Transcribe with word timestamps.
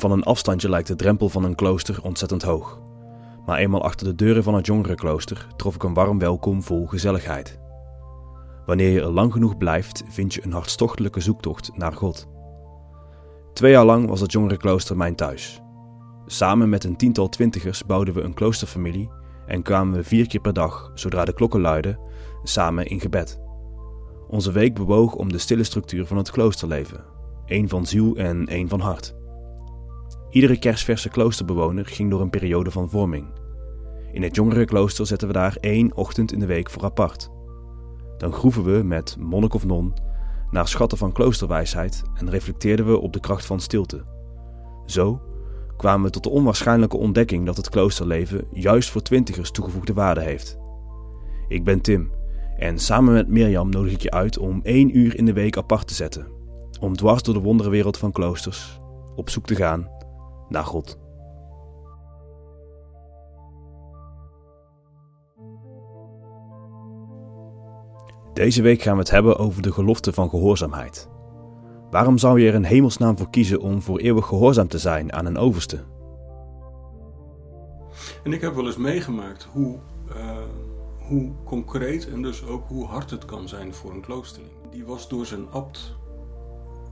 Van 0.00 0.10
een 0.12 0.22
afstandje 0.22 0.68
lijkt 0.68 0.88
de 0.88 0.96
drempel 0.96 1.28
van 1.28 1.44
een 1.44 1.54
klooster 1.54 2.02
ontzettend 2.02 2.42
hoog. 2.42 2.80
Maar 3.46 3.58
eenmaal 3.58 3.82
achter 3.82 4.06
de 4.06 4.14
deuren 4.14 4.42
van 4.42 4.54
het 4.54 4.66
jongerenklooster 4.66 5.46
trof 5.56 5.74
ik 5.74 5.82
een 5.82 5.94
warm 5.94 6.18
welkom 6.18 6.62
vol 6.62 6.86
gezelligheid. 6.86 7.58
Wanneer 8.66 8.90
je 8.90 9.00
er 9.00 9.10
lang 9.10 9.32
genoeg 9.32 9.56
blijft, 9.56 10.02
vind 10.08 10.34
je 10.34 10.44
een 10.44 10.52
hartstochtelijke 10.52 11.20
zoektocht 11.20 11.70
naar 11.76 11.92
God. 11.92 12.28
Twee 13.52 13.72
jaar 13.72 13.84
lang 13.84 14.08
was 14.08 14.20
het 14.20 14.32
jongerenklooster 14.32 14.96
mijn 14.96 15.14
thuis. 15.14 15.60
Samen 16.26 16.68
met 16.68 16.84
een 16.84 16.96
tiental 16.96 17.28
twintigers 17.28 17.86
bouwden 17.86 18.14
we 18.14 18.20
een 18.20 18.34
kloosterfamilie 18.34 19.10
en 19.46 19.62
kwamen 19.62 19.94
we 19.94 20.04
vier 20.04 20.26
keer 20.26 20.40
per 20.40 20.52
dag, 20.52 20.90
zodra 20.94 21.24
de 21.24 21.34
klokken 21.34 21.60
luidden, 21.60 21.98
samen 22.42 22.86
in 22.86 23.00
gebed. 23.00 23.40
Onze 24.28 24.52
week 24.52 24.74
bewoog 24.74 25.14
om 25.14 25.32
de 25.32 25.38
stille 25.38 25.64
structuur 25.64 26.06
van 26.06 26.16
het 26.16 26.30
kloosterleven, 26.30 27.04
één 27.46 27.68
van 27.68 27.86
ziel 27.86 28.16
en 28.16 28.46
één 28.46 28.68
van 28.68 28.80
hart. 28.80 29.18
Iedere 30.30 30.58
kerstverse 30.58 31.08
kloosterbewoner 31.08 31.86
ging 31.86 32.10
door 32.10 32.20
een 32.20 32.30
periode 32.30 32.70
van 32.70 32.90
vorming. 32.90 33.26
In 34.12 34.22
het 34.22 34.34
jongerenklooster 34.34 35.06
zetten 35.06 35.28
we 35.28 35.34
daar 35.34 35.56
één 35.60 35.96
ochtend 35.96 36.32
in 36.32 36.38
de 36.38 36.46
week 36.46 36.70
voor 36.70 36.84
apart. 36.84 37.30
Dan 38.18 38.32
groeven 38.32 38.64
we 38.64 38.82
met 38.82 39.16
monnik 39.18 39.54
of 39.54 39.66
non 39.66 39.94
naar 40.50 40.68
schatten 40.68 40.98
van 40.98 41.12
kloosterwijsheid 41.12 42.02
en 42.14 42.30
reflecteerden 42.30 42.86
we 42.86 42.98
op 42.98 43.12
de 43.12 43.20
kracht 43.20 43.46
van 43.46 43.60
stilte. 43.60 44.04
Zo 44.86 45.20
kwamen 45.76 46.04
we 46.04 46.10
tot 46.10 46.22
de 46.22 46.30
onwaarschijnlijke 46.30 46.96
ontdekking 46.96 47.46
dat 47.46 47.56
het 47.56 47.68
kloosterleven 47.68 48.46
juist 48.52 48.90
voor 48.90 49.02
twintigers 49.02 49.50
toegevoegde 49.50 49.92
waarde 49.92 50.20
heeft. 50.20 50.58
Ik 51.48 51.64
ben 51.64 51.80
Tim 51.80 52.10
en 52.56 52.78
samen 52.78 53.12
met 53.12 53.28
Mirjam 53.28 53.68
nodig 53.68 53.92
ik 53.92 54.02
je 54.02 54.10
uit 54.10 54.38
om 54.38 54.60
één 54.62 54.98
uur 54.98 55.16
in 55.16 55.24
de 55.24 55.32
week 55.32 55.56
apart 55.56 55.86
te 55.86 55.94
zetten, 55.94 56.26
om 56.80 56.96
dwars 56.96 57.22
door 57.22 57.34
de 57.34 57.40
wonderenwereld 57.40 57.98
van 57.98 58.12
kloosters 58.12 58.78
op 59.14 59.30
zoek 59.30 59.46
te 59.46 59.54
gaan 59.54 59.98
naar 60.50 60.64
God. 60.64 60.98
Deze 68.32 68.62
week 68.62 68.82
gaan 68.82 68.94
we 68.94 69.00
het 69.00 69.10
hebben 69.10 69.38
over 69.38 69.62
de 69.62 69.72
gelofte 69.72 70.12
van 70.12 70.28
gehoorzaamheid. 70.28 71.08
Waarom 71.90 72.18
zou 72.18 72.40
je 72.40 72.48
er 72.48 72.54
in 72.54 72.64
hemelsnaam 72.64 73.16
voor 73.16 73.30
kiezen 73.30 73.60
om 73.60 73.82
voor 73.82 73.98
eeuwig 73.98 74.26
gehoorzaam 74.26 74.68
te 74.68 74.78
zijn 74.78 75.12
aan 75.12 75.26
een 75.26 75.38
overste? 75.38 75.84
En 78.24 78.32
ik 78.32 78.40
heb 78.40 78.54
wel 78.54 78.66
eens 78.66 78.76
meegemaakt 78.76 79.48
hoe, 79.52 79.78
uh, 80.16 80.38
hoe 80.98 81.32
concreet 81.44 82.08
en 82.08 82.22
dus 82.22 82.46
ook 82.46 82.68
hoe 82.68 82.86
hard 82.86 83.10
het 83.10 83.24
kan 83.24 83.48
zijn 83.48 83.74
voor 83.74 83.90
een 83.90 84.00
kloosterling. 84.00 84.52
Die 84.70 84.84
was 84.84 85.08
door 85.08 85.26
zijn 85.26 85.50
abt 85.50 85.96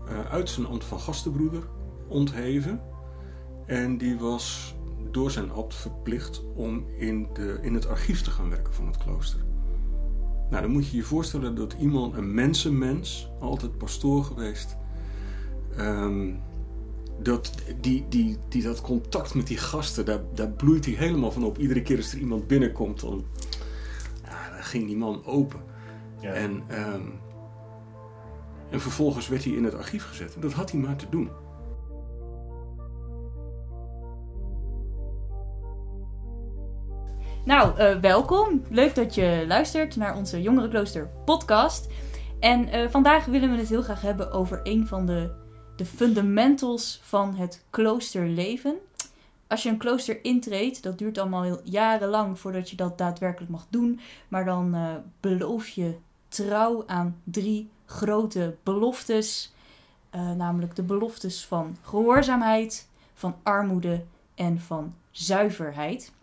uh, 0.09 0.33
uit 0.33 0.50
zijn 0.50 0.67
ambt 0.67 0.84
van 0.84 1.00
gastenbroeder 1.00 1.62
ontheven. 2.09 2.81
En 3.69 3.98
die 3.98 4.19
was 4.19 4.74
door 5.11 5.30
zijn 5.30 5.50
abt 5.50 5.74
verplicht 5.74 6.42
om 6.55 6.86
in, 6.97 7.28
de, 7.33 7.58
in 7.62 7.75
het 7.75 7.86
archief 7.86 8.22
te 8.22 8.30
gaan 8.30 8.50
werken 8.50 8.75
van 8.75 8.86
het 8.86 8.97
klooster. 8.97 9.41
Nou, 10.50 10.62
dan 10.62 10.70
moet 10.70 10.88
je 10.88 10.97
je 10.97 11.02
voorstellen 11.02 11.55
dat 11.55 11.77
iemand, 11.78 12.16
een 12.16 12.34
mensenmens, 12.34 13.30
altijd 13.41 13.78
pastoor 13.78 14.25
geweest, 14.25 14.77
um, 15.78 16.41
dat, 17.22 17.55
die, 17.80 18.06
die, 18.08 18.38
die, 18.48 18.62
dat 18.62 18.80
contact 18.80 19.34
met 19.34 19.47
die 19.47 19.56
gasten, 19.56 20.05
daar, 20.05 20.20
daar 20.34 20.50
bloeit 20.50 20.84
hij 20.84 20.94
helemaal 20.94 21.32
van 21.32 21.44
op. 21.44 21.58
Iedere 21.58 21.82
keer 21.82 21.97
als 21.97 22.12
er 22.12 22.19
iemand 22.19 22.47
binnenkomt, 22.47 23.00
dan, 23.00 23.25
ja, 24.25 24.50
dan 24.50 24.62
ging 24.62 24.86
die 24.86 24.97
man 24.97 25.25
open. 25.25 25.60
Ja. 26.20 26.32
En, 26.32 26.50
um, 26.92 27.12
en 28.70 28.80
vervolgens 28.80 29.28
werd 29.28 29.44
hij 29.44 29.53
in 29.53 29.64
het 29.64 29.75
archief 29.75 30.05
gezet. 30.05 30.34
En 30.34 30.41
dat 30.41 30.53
had 30.53 30.70
hij 30.70 30.80
maar 30.80 30.97
te 30.97 31.06
doen. 31.10 31.30
Nou, 37.48 37.78
uh, 37.78 38.00
welkom. 38.00 38.62
Leuk 38.70 38.94
dat 38.94 39.14
je 39.14 39.44
luistert 39.47 39.97
naar 39.97 40.16
onze 40.16 40.42
Jongerenklooster 40.42 41.10
podcast. 41.25 41.88
En 42.41 42.75
uh, 42.75 42.88
vandaag 42.88 43.25
willen 43.25 43.50
we 43.50 43.56
het 43.56 43.69
heel 43.69 43.82
graag 43.82 44.00
hebben 44.00 44.32
over 44.32 44.60
een 44.62 44.86
van 44.86 45.06
de, 45.06 45.34
de 45.76 45.84
fundamentals 45.84 47.00
van 47.03 47.34
het 47.34 47.64
kloosterleven. 47.70 48.76
Als 49.47 49.62
je 49.62 49.69
een 49.69 49.78
klooster 49.78 50.25
intreedt, 50.25 50.82
dat 50.82 50.98
duurt 50.98 51.19
allemaal 51.19 51.60
jarenlang 51.64 52.38
voordat 52.38 52.70
je 52.70 52.76
dat 52.76 52.98
daadwerkelijk 52.98 53.50
mag 53.50 53.66
doen. 53.70 54.00
Maar 54.28 54.44
dan 54.44 54.75
uh, 54.75 54.94
beloof 55.20 55.69
je 55.69 55.97
trouw 56.28 56.82
aan 56.87 57.20
drie 57.25 57.70
grote 57.84 58.56
beloftes. 58.62 59.53
namelijk 60.37 60.76
de 60.76 60.82
beloftes 60.82 61.47
van 61.47 61.76
gehoorzaamheid, 61.82 62.88
van 63.14 63.37
armoede 63.42 64.04
en 64.34 64.60
van 64.60 64.94
zuiverheid. 65.10 66.16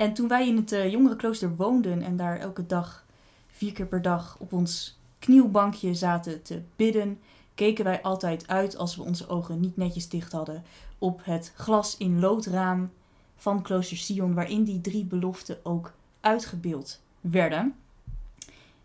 En 0.00 0.12
toen 0.12 0.28
wij 0.28 0.48
in 0.48 0.56
het 0.56 0.72
uh, 0.72 0.90
jongerenklooster 0.90 1.56
woonden 1.56 2.02
en 2.02 2.16
daar 2.16 2.38
elke 2.38 2.66
dag, 2.66 3.04
vier 3.46 3.72
keer 3.72 3.86
per 3.86 4.02
dag, 4.02 4.36
op 4.38 4.52
ons 4.52 4.98
knielbankje 5.18 5.94
zaten 5.94 6.42
te 6.42 6.62
bidden, 6.76 7.18
keken 7.54 7.84
wij 7.84 8.02
altijd 8.02 8.48
uit 8.48 8.76
als 8.76 8.96
we 8.96 9.02
onze 9.02 9.28
ogen 9.28 9.60
niet 9.60 9.76
netjes 9.76 10.08
dicht 10.08 10.32
hadden 10.32 10.64
op 10.98 11.20
het 11.24 11.52
glas 11.56 11.96
in 11.96 12.20
loodraam 12.20 12.90
van 13.36 13.62
klooster 13.62 13.96
Sion, 13.96 14.34
waarin 14.34 14.64
die 14.64 14.80
drie 14.80 15.04
beloften 15.04 15.58
ook 15.62 15.92
uitgebeeld 16.20 17.00
werden. 17.20 17.74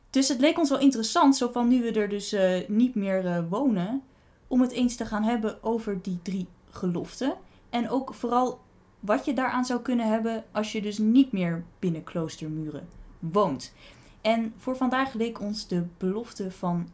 Dus 0.10 0.28
het 0.28 0.40
leek 0.40 0.58
ons 0.58 0.70
wel 0.70 0.80
interessant, 0.80 1.36
zo 1.36 1.50
van 1.52 1.68
nu 1.68 1.82
we 1.82 1.92
er 1.92 2.10
dus 2.10 2.34
uh, 2.34 2.68
niet 2.68 2.96
meer 2.96 3.26
uh, 3.26 3.40
wonen, 3.50 4.04
om 4.48 4.62
het 4.62 4.72
eens 4.72 4.96
te 4.96 5.06
gaan 5.06 5.24
hebben 5.24 5.64
over 5.64 6.02
die 6.02 6.20
drie 6.22 6.48
geloften. 6.70 7.34
En 7.70 7.90
ook 7.90 8.14
vooral 8.14 8.64
wat 9.06 9.26
je 9.26 9.34
daaraan 9.34 9.66
zou 9.66 9.82
kunnen 9.82 10.08
hebben 10.08 10.44
als 10.52 10.72
je 10.72 10.82
dus 10.82 10.98
niet 10.98 11.32
meer 11.32 11.64
binnen 11.80 12.04
kloostermuren 12.04 12.88
woont. 13.20 13.74
En 14.22 14.54
voor 14.58 14.76
vandaag 14.76 15.14
leek 15.14 15.40
ons 15.40 15.68
de 15.68 15.84
belofte 15.98 16.52
van 16.52 16.90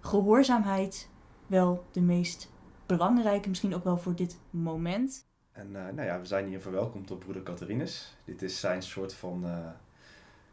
gehoorzaamheid 0.00 1.08
wel 1.46 1.84
de 1.90 2.00
meest 2.00 2.52
belangrijke, 2.86 3.48
misschien 3.48 3.74
ook 3.74 3.84
wel 3.84 3.98
voor 3.98 4.14
dit 4.14 4.38
moment. 4.50 5.26
En 5.52 5.66
uh, 5.66 5.72
nou 5.94 6.02
ja, 6.02 6.20
we 6.20 6.26
zijn 6.26 6.46
hier 6.46 6.60
verwelkomd 6.60 7.10
op 7.10 7.20
broeder 7.20 7.42
Catharinus. 7.42 8.16
Dit 8.24 8.42
is 8.42 8.60
zijn 8.60 8.82
soort 8.82 9.14
van... 9.14 9.40
Uh, 9.44 9.66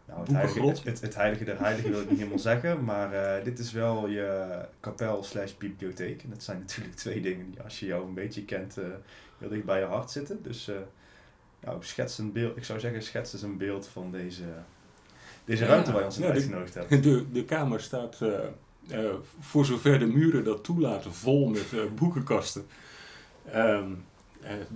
nou, 0.05 0.19
het, 0.19 0.31
heilige, 0.31 0.89
het, 0.89 1.01
het, 1.01 1.15
heilige 1.15 1.43
der 1.43 1.59
heiligen 1.59 1.91
wil 1.91 2.01
ik 2.01 2.09
niet 2.09 2.17
helemaal 2.17 2.39
zeggen, 2.39 2.83
maar 2.83 3.13
uh, 3.13 3.43
dit 3.43 3.59
is 3.59 3.71
wel 3.71 4.07
je 4.07 4.65
kapel 4.79 5.23
slash 5.23 5.53
bibliotheek. 5.53 6.23
En 6.23 6.29
dat 6.29 6.43
zijn 6.43 6.59
natuurlijk 6.59 6.95
twee 6.95 7.21
dingen 7.21 7.51
die 7.51 7.61
als 7.61 7.79
je 7.79 7.85
jou 7.85 8.07
een 8.07 8.13
beetje 8.13 8.45
kent, 8.45 8.75
heel 9.37 9.49
dicht 9.49 9.65
bij 9.65 9.79
je 9.79 9.85
hart 9.85 10.11
zitten. 10.11 10.43
Dus 10.43 10.71
nou, 11.63 11.77
schets 11.79 12.17
een 12.17 12.31
beeld, 12.31 12.57
ik 12.57 12.63
zou 12.63 12.79
zeggen, 12.79 13.03
schets 13.03 13.33
eens 13.33 13.41
een 13.41 13.57
beeld 13.57 13.87
van 13.87 14.11
deze, 14.11 14.43
deze 15.45 15.65
ruimte 15.65 15.91
waar 15.91 15.99
je 15.99 16.05
ons 16.05 16.17
in 16.17 16.23
ja, 16.23 16.31
uitgenodigd 16.31 16.73
hebt. 16.73 16.89
De, 17.03 17.31
de 17.31 17.45
kamer 17.45 17.81
staat, 17.81 18.19
uh, 18.23 18.29
uh, 18.91 19.13
voor 19.39 19.65
zover 19.65 19.99
de 19.99 20.05
muren 20.05 20.43
dat 20.43 20.63
toelaten, 20.63 21.13
vol 21.13 21.47
met 21.47 21.71
uh, 21.73 21.81
boekenkasten. 21.95 22.65
Um, 23.55 24.03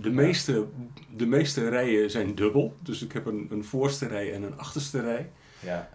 de, 0.00 0.10
meeste, 0.10 0.66
de 1.16 1.26
meeste 1.26 1.68
rijen 1.68 2.10
zijn 2.10 2.34
dubbel, 2.34 2.76
dus 2.82 3.02
ik 3.02 3.12
heb 3.12 3.26
een, 3.26 3.46
een 3.50 3.64
voorste 3.64 4.06
rij 4.06 4.34
en 4.34 4.42
een 4.42 4.58
achterste 4.58 5.00
rij. 5.00 5.30
Ja. 5.60 5.90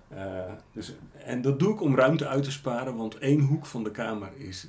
dus, 0.72 0.96
en 1.26 1.42
dat 1.42 1.60
doe 1.60 1.74
ik 1.74 1.82
om 1.82 1.96
ruimte 1.96 2.28
uit 2.28 2.44
te 2.44 2.52
sparen, 2.52 2.96
want 2.96 3.18
één 3.18 3.40
hoek 3.40 3.66
van 3.66 3.84
de 3.84 3.92
kamer 3.92 4.30
is 4.38 4.68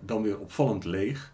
dan 0.00 0.22
weer 0.22 0.38
opvallend 0.38 0.84
leeg. 0.84 1.32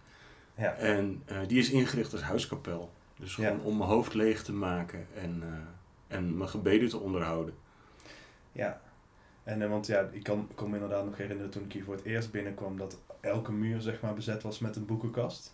Ja. 0.57 0.73
En 0.73 1.23
die 1.47 1.59
is 1.59 1.69
ingericht 1.69 2.11
als 2.11 2.21
huiskapel. 2.21 2.91
Dus 3.21 3.33
gewoon 3.33 3.61
om 3.61 3.77
mijn 3.77 3.89
hoofd 3.89 4.13
leeg 4.13 4.43
te 4.43 4.53
maken 4.53 5.07
en, 5.15 5.41
uh, 5.43 6.17
en 6.17 6.37
mijn 6.37 6.49
gebeden 6.49 6.89
te 6.89 6.97
onderhouden. 6.97 7.53
Ja, 8.51 8.81
en 9.43 9.61
uh, 9.61 9.69
want 9.69 9.87
ja, 9.87 10.09
ik 10.11 10.23
kan, 10.23 10.47
ik 10.51 10.61
me 10.61 10.73
inderdaad 10.73 11.05
nog 11.05 11.17
herinneren 11.17 11.51
toen 11.51 11.63
ik 11.63 11.73
hier 11.73 11.83
voor 11.83 11.95
het 11.95 12.03
eerst 12.03 12.31
binnenkwam 12.31 12.77
dat 12.77 12.97
elke 13.19 13.51
muur 13.51 13.81
zeg 13.81 14.01
maar 14.01 14.13
bezet 14.13 14.43
was 14.43 14.59
met 14.59 14.75
een 14.75 14.85
boekenkast. 14.85 15.53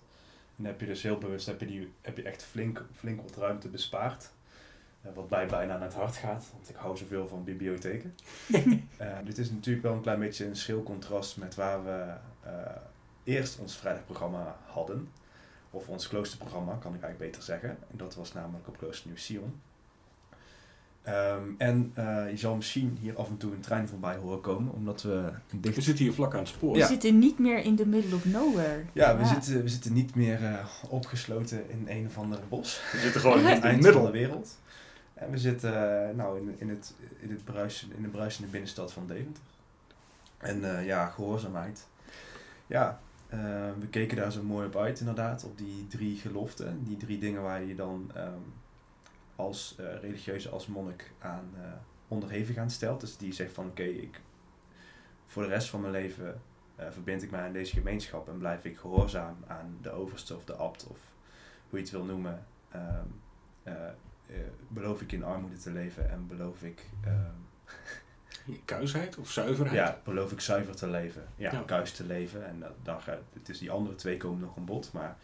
En 0.57 0.63
dan 0.63 0.65
heb 0.65 0.79
je 0.79 0.85
dus 0.85 1.01
heel 1.01 1.17
bewust, 1.17 1.45
heb 1.45 1.59
je, 1.59 1.65
die, 1.65 1.93
heb 2.01 2.17
je 2.17 2.23
echt 2.23 2.43
flink, 2.43 2.85
flink 2.95 3.21
wat 3.21 3.35
ruimte 3.35 3.69
bespaard. 3.69 4.29
Uh, 5.05 5.11
wat 5.13 5.29
mij 5.29 5.47
bijna 5.47 5.73
aan 5.73 5.81
het 5.81 5.93
hart 5.93 6.15
gaat, 6.15 6.49
want 6.53 6.69
ik 6.69 6.75
hou 6.75 6.97
zoveel 6.97 7.27
van 7.27 7.43
bibliotheken. 7.43 8.15
dit 9.25 9.37
is 9.37 9.51
natuurlijk 9.51 9.85
wel 9.85 9.93
een 9.93 10.01
klein 10.01 10.19
beetje 10.19 10.45
een 10.45 10.55
schil 10.55 10.83
contrast 10.83 11.37
met 11.37 11.55
waar 11.55 11.83
we 11.83 12.13
eerst 13.23 13.59
ons 13.59 13.77
vrijdagprogramma 13.77 14.57
hadden. 14.65 15.09
Of 15.77 15.87
ons 15.87 16.07
kloosterprogramma, 16.07 16.71
kan 16.71 16.93
ik 16.93 17.01
eigenlijk 17.01 17.31
beter 17.31 17.41
zeggen. 17.41 17.69
En 17.69 17.97
dat 17.97 18.15
was 18.15 18.33
namelijk 18.33 18.67
op 18.67 18.77
Klooster 18.77 19.07
Nieuw 19.07 19.17
Sion. 19.17 19.61
Um, 21.07 21.55
en 21.57 21.93
uh, 21.97 22.29
je 22.29 22.37
zal 22.37 22.55
misschien 22.55 22.97
hier 23.01 23.15
af 23.15 23.29
en 23.29 23.37
toe 23.37 23.53
een 23.53 23.59
trein 23.59 23.87
voorbij 23.87 24.15
horen 24.15 24.41
komen, 24.41 24.73
omdat 24.73 25.01
we 25.01 25.29
dicht... 25.53 25.75
We 25.75 25.81
zitten 25.81 26.05
hier 26.05 26.13
vlak 26.13 26.33
aan 26.33 26.39
het 26.39 26.47
spoor. 26.47 26.73
We 26.73 26.85
zitten 26.85 27.19
niet 27.19 27.39
meer 27.39 27.59
in 27.59 27.75
the 27.75 27.87
middle 27.87 28.15
of 28.15 28.25
nowhere. 28.25 28.83
Ja, 28.93 29.09
ja. 29.09 29.17
We, 29.17 29.25
zitten, 29.25 29.63
we 29.63 29.69
zitten 29.69 29.93
niet 29.93 30.15
meer 30.15 30.41
uh, 30.41 30.65
opgesloten 30.89 31.69
in 31.69 31.85
een 31.87 32.05
of 32.05 32.17
andere 32.17 32.41
bos. 32.49 32.81
We 32.91 32.99
zitten 32.99 33.21
gewoon 33.21 33.39
in 33.39 33.45
het 33.45 33.63
eind 33.63 33.87
van 33.87 34.05
de 34.05 34.11
wereld. 34.11 34.57
En 35.13 35.31
we 35.31 35.37
zitten 35.37 35.73
uh, 35.73 36.15
nou, 36.15 36.39
in, 36.39 36.55
in, 36.57 36.69
het, 36.69 36.93
in, 37.19 37.29
het 37.29 37.43
bruisen, 37.43 37.91
in 37.95 38.01
de 38.01 38.09
bruisende 38.09 38.49
binnenstad 38.49 38.93
van 38.93 39.07
Deventer. 39.07 39.43
En 40.37 40.85
ja, 40.85 41.05
gehoorzaamheid. 41.05 41.87
Ja, 42.67 42.99
Eh, 43.29 43.39
we 43.79 43.87
keken 43.89 44.17
daar 44.17 44.31
zo 44.31 44.43
mooi 44.43 44.67
op 44.67 44.75
uit 44.75 44.99
inderdaad, 44.99 45.43
op 45.43 45.57
die 45.57 45.87
drie 45.87 46.17
geloften. 46.17 46.83
Die 46.83 46.97
drie 46.97 47.19
dingen 47.19 47.41
waar 47.41 47.63
je 47.63 47.75
dan 47.75 48.11
ehm, 48.15 48.39
als 49.35 49.75
uh, 49.79 49.85
religieuze, 50.01 50.49
als 50.49 50.67
monnik 50.67 51.11
aan 51.19 51.49
uh, 51.57 51.63
onderhevig 52.07 52.57
aan 52.57 52.69
stelt. 52.69 52.99
Dus 52.99 53.17
die 53.17 53.33
zegt 53.33 53.53
van 53.53 53.65
oké, 53.65 53.83
ik 53.83 54.21
voor 55.25 55.43
de 55.43 55.49
rest 55.49 55.69
van 55.69 55.81
mijn 55.81 55.93
leven 55.93 56.41
verbind 56.89 57.23
ik 57.23 57.31
mij 57.31 57.41
aan 57.41 57.51
deze 57.51 57.73
gemeenschap 57.73 58.27
en 58.27 58.37
blijf 58.37 58.65
ik 58.65 58.77
gehoorzaam 58.77 59.37
aan 59.47 59.77
de 59.81 59.91
overste 59.91 60.35
of 60.35 60.45
de 60.45 60.53
abt 60.53 60.87
of 60.87 60.99
hoe 61.69 61.79
je 61.79 61.85
het 61.85 61.89
wil 61.89 62.03
noemen. 62.03 62.45
Um, 62.75 63.21
beloof 64.67 65.01
ik 65.01 65.11
in 65.11 65.23
armoede 65.23 65.57
te 65.57 65.71
leven 65.71 66.09
en 66.09 66.27
beloof 66.27 66.63
ik 66.63 66.85
Kuisheid 68.65 69.17
of 69.17 69.31
zuiverheid? 69.31 69.75
Ja, 69.75 69.99
beloof 70.03 70.31
ik 70.31 70.39
zuiver 70.39 70.75
te 70.75 70.87
leven. 70.87 71.23
Ja, 71.35 71.51
ja. 71.51 71.63
kuis 71.65 71.91
te 71.91 72.05
leven. 72.05 72.47
En 72.47 72.63
dan 72.83 73.01
gaat, 73.01 73.19
het 73.33 73.49
is 73.49 73.59
die 73.59 73.71
andere 73.71 73.95
twee 73.95 74.17
komen 74.17 74.39
nog 74.39 74.55
een 74.55 74.65
bod. 74.65 74.89
Maar 74.93 75.17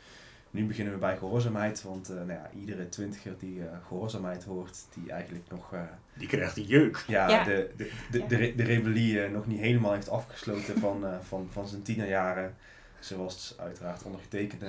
nu 0.52 0.66
beginnen 0.66 0.94
we 0.94 1.00
bij 1.00 1.18
gehoorzaamheid. 1.18 1.84
Want 1.84 2.10
uh, 2.10 2.16
nou 2.16 2.32
ja, 2.32 2.50
iedere 2.60 2.90
twintiger 2.90 3.38
die 3.38 3.56
uh, 3.56 3.66
gehoorzaamheid 3.88 4.44
hoort, 4.44 4.78
die 4.94 5.12
eigenlijk 5.12 5.50
nog... 5.50 5.74
Uh, 5.74 5.82
die 6.14 6.28
krijgt 6.28 6.58
een 6.58 6.66
jeuk. 6.66 7.04
Ja, 7.08 7.30
ja. 7.30 7.44
De, 7.44 7.70
de, 7.78 7.92
de, 8.12 8.20
ja. 8.20 8.28
de, 8.28 8.54
de, 8.56 8.64
rebellie 8.64 9.30
nog 9.30 9.48
niet 9.48 9.60
helemaal 9.60 9.94
heeft 9.94 10.10
afgesloten 10.10 10.80
van, 10.80 11.06
van, 11.22 11.48
van 11.52 11.68
zijn 11.68 11.82
tienerjaren. 11.82 12.56
Zoals 13.00 13.56
uiteraard 13.58 14.04
ondergetekende. 14.04 14.68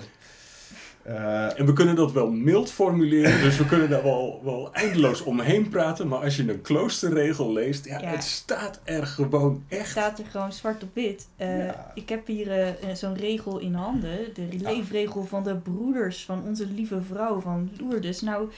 Uh, 1.07 1.59
en 1.59 1.67
we 1.67 1.73
kunnen 1.73 1.97
dat 1.97 2.13
wel 2.13 2.31
mild 2.31 2.71
formuleren, 2.71 3.41
dus 3.41 3.57
we 3.57 3.67
kunnen 3.67 3.91
daar 3.91 4.03
wel, 4.03 4.41
wel 4.45 4.73
eindeloos 4.73 5.21
omheen 5.21 5.69
praten. 5.69 6.09
Maar 6.09 6.19
als 6.19 6.37
je 6.37 6.53
een 6.53 6.61
kloosterregel 6.61 7.53
leest, 7.53 7.85
ja, 7.85 8.01
het 8.01 8.25
staat 8.25 8.81
er 8.85 9.07
gewoon 9.07 9.65
echt. 9.69 9.81
Het 9.81 9.89
staat 9.89 10.19
er 10.19 10.25
gewoon 10.31 10.53
zwart 10.53 10.83
op 10.83 10.95
wit. 10.95 11.27
Uh, 11.39 11.67
ja. 11.67 11.93
Ik 11.95 12.09
heb 12.09 12.27
hier 12.27 12.59
uh, 12.59 12.95
zo'n 12.95 13.17
regel 13.17 13.59
in 13.59 13.75
handen, 13.75 14.19
de 14.35 14.49
leefregel 14.51 15.25
van 15.25 15.43
de 15.43 15.57
broeders 15.57 16.25
van 16.25 16.43
onze 16.47 16.67
lieve 16.67 17.03
vrouw 17.03 17.41
van 17.41 17.71
Lourdes. 17.79 18.21
Nou, 18.21 18.51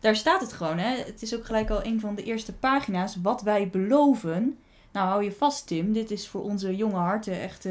daar 0.00 0.16
staat 0.16 0.40
het 0.40 0.52
gewoon, 0.52 0.78
hè. 0.78 0.96
Het 0.96 1.22
is 1.22 1.34
ook 1.34 1.44
gelijk 1.44 1.70
al 1.70 1.84
een 1.84 2.00
van 2.00 2.14
de 2.14 2.22
eerste 2.22 2.52
pagina's. 2.52 3.16
Wat 3.22 3.42
wij 3.42 3.68
beloven. 3.68 4.58
Nou, 4.92 5.08
hou 5.08 5.24
je 5.24 5.32
vast, 5.32 5.66
Tim. 5.66 5.92
Dit 5.92 6.10
is 6.10 6.28
voor 6.28 6.42
onze 6.42 6.76
jonge 6.76 6.96
harten 6.96 7.40
echt 7.40 7.64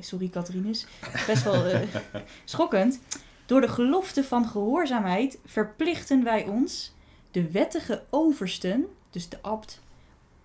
sorry 0.00 0.28
Catharinus, 0.28 0.86
best 1.26 1.44
wel 1.44 1.66
uh, 1.66 1.80
schokkend. 2.44 3.00
Door 3.46 3.60
de 3.60 3.68
gelofte 3.68 4.24
van 4.24 4.46
gehoorzaamheid 4.46 5.38
verplichten 5.44 6.24
wij 6.24 6.46
ons 6.46 6.94
de 7.30 7.50
wettige 7.50 8.04
oversten, 8.10 8.86
dus 9.10 9.28
de 9.28 9.38
abt, 9.42 9.80